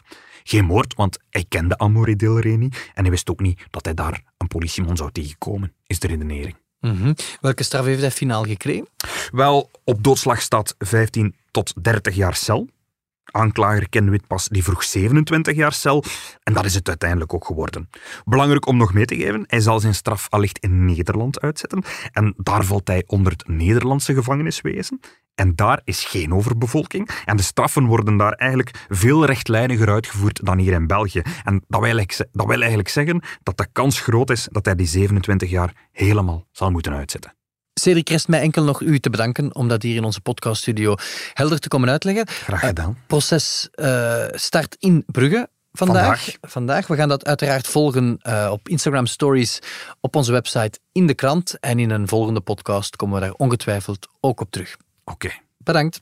Geen 0.43 0.65
moord, 0.65 0.93
want 0.95 1.17
hij 1.29 1.45
kende 1.47 1.77
Amaury 1.77 2.15
Delray 2.15 2.55
niet. 2.55 2.91
En 2.93 3.01
hij 3.01 3.11
wist 3.11 3.29
ook 3.29 3.39
niet 3.39 3.63
dat 3.69 3.85
hij 3.85 3.93
daar 3.93 4.23
een 4.37 4.47
politieman 4.47 4.97
zou 4.97 5.11
tegenkomen, 5.11 5.73
is 5.87 5.99
de 5.99 6.07
redenering. 6.07 6.55
Mhm. 6.81 7.13
Welke 7.41 7.63
straf 7.63 7.85
heeft 7.85 8.01
hij 8.01 8.11
finaal 8.11 8.43
gekregen? 8.43 8.87
Wel, 9.31 9.69
op 9.83 10.03
doodslag 10.03 10.41
staat 10.41 10.75
15 10.77 11.35
tot 11.51 11.73
30 11.83 12.15
jaar 12.15 12.35
cel. 12.35 12.67
Aanklager 13.31 13.89
Ken 13.89 14.09
Witpas 14.09 14.47
die 14.47 14.63
vroeg 14.63 14.83
27 14.83 15.55
jaar 15.55 15.73
cel 15.73 16.03
en 16.43 16.53
dat 16.53 16.65
is 16.65 16.73
het 16.73 16.87
uiteindelijk 16.87 17.33
ook 17.33 17.45
geworden. 17.45 17.89
Belangrijk 18.25 18.65
om 18.65 18.77
nog 18.77 18.93
mee 18.93 19.05
te 19.05 19.15
geven, 19.15 19.43
hij 19.47 19.59
zal 19.59 19.79
zijn 19.79 19.95
straf 19.95 20.27
allicht 20.29 20.57
in 20.59 20.85
Nederland 20.85 21.41
uitzetten 21.41 21.83
en 22.11 22.33
daar 22.37 22.63
valt 22.63 22.87
hij 22.87 23.03
onder 23.07 23.31
het 23.31 23.47
Nederlandse 23.47 24.13
gevangeniswezen. 24.13 24.99
En 25.41 25.55
daar 25.55 25.81
is 25.83 26.03
geen 26.03 26.33
overbevolking. 26.33 27.09
En 27.25 27.37
de 27.37 27.43
straffen 27.43 27.85
worden 27.85 28.17
daar 28.17 28.31
eigenlijk 28.31 28.85
veel 28.89 29.25
rechtlijniger 29.25 29.89
uitgevoerd 29.89 30.45
dan 30.45 30.57
hier 30.57 30.73
in 30.73 30.87
België. 30.87 31.21
En 31.43 31.63
dat 31.67 31.79
wil, 31.81 31.97
eigenlijk, 31.97 32.29
dat 32.31 32.45
wil 32.45 32.59
eigenlijk 32.59 32.89
zeggen 32.89 33.21
dat 33.43 33.57
de 33.57 33.67
kans 33.71 33.99
groot 33.99 34.29
is 34.29 34.47
dat 34.51 34.65
hij 34.65 34.75
die 34.75 34.87
27 34.87 35.49
jaar 35.49 35.73
helemaal 35.91 36.47
zal 36.51 36.71
moeten 36.71 36.93
uitzetten. 36.93 37.33
Cedric, 37.73 38.09
rest 38.09 38.27
mij 38.27 38.41
enkel 38.41 38.63
nog 38.63 38.81
u 38.81 38.99
te 38.99 39.09
bedanken 39.09 39.55
om 39.55 39.67
dat 39.67 39.81
hier 39.81 39.95
in 39.95 40.03
onze 40.03 40.21
podcaststudio 40.21 40.95
helder 41.33 41.59
te 41.59 41.67
komen 41.67 41.89
uitleggen. 41.89 42.27
Graag 42.27 42.59
gedaan. 42.59 42.89
Het 42.89 43.07
proces 43.07 43.69
uh, 43.75 44.23
start 44.31 44.75
in 44.79 45.03
Brugge. 45.05 45.49
Vandaag. 45.71 46.35
Vandaag. 46.41 46.87
We 46.87 46.95
gaan 46.95 47.09
dat 47.09 47.25
uiteraard 47.25 47.67
volgen 47.67 48.19
uh, 48.23 48.49
op 48.51 48.69
Instagram 48.69 49.05
Stories, 49.05 49.59
op 50.01 50.15
onze 50.15 50.31
website, 50.31 50.79
in 50.91 51.07
de 51.07 51.13
krant. 51.13 51.59
En 51.59 51.79
in 51.79 51.89
een 51.89 52.07
volgende 52.07 52.41
podcast 52.41 52.95
komen 52.95 53.19
we 53.19 53.25
daar 53.25 53.33
ongetwijfeld 53.33 54.07
ook 54.19 54.41
op 54.41 54.51
terug. 54.51 54.77
Oké. 55.03 55.25
Okay. 55.25 55.41
Bedankt. 55.57 55.99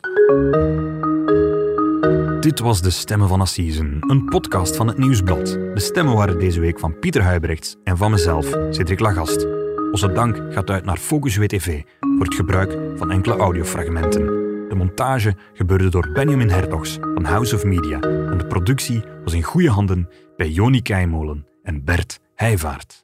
Dit 2.40 2.60
was 2.60 2.82
De 2.82 2.90
Stemmen 2.90 3.28
van 3.28 3.42
Assisen, 3.42 3.98
een 4.00 4.26
podcast 4.26 4.76
van 4.76 4.88
het 4.88 4.98
Nieuwsblad. 4.98 5.46
De 5.48 5.80
stemmen 5.80 6.16
waren 6.16 6.40
deze 6.40 6.60
week 6.60 6.80
van 6.80 7.00
Pieter 7.00 7.22
Huibrechts 7.22 7.76
en 7.84 7.98
van 7.98 8.12
mezelf, 8.12 8.46
Cedric 8.70 9.00
Lagast. 9.00 9.48
Onze 9.92 10.12
dank 10.12 10.54
gaat 10.54 10.70
uit 10.70 10.86
naar 10.86 10.98
Focus 10.98 11.38
WTV 11.38 11.82
voor 12.00 12.26
het 12.26 12.36
gebruik 12.36 12.78
van 12.96 13.12
enkele 13.12 13.36
audiofragmenten. 13.36 14.26
De 14.70 14.76
montage 14.76 15.36
gebeurde 15.54 15.90
door 15.90 16.12
Benjamin 16.14 16.50
Hertogs 16.50 16.98
van 17.02 17.26
House 17.26 17.56
of 17.56 17.64
Media 17.64 18.00
en 18.02 18.38
de 18.38 18.48
productie 18.48 19.04
was 19.24 19.34
in 19.34 19.44
goede 19.44 19.70
handen 19.70 20.10
bij 20.38 20.50
Joni 20.50 20.82
Keimolen 20.82 21.48
en 21.64 21.84
Bert 21.84 22.20
Heijvaart. 22.36 23.04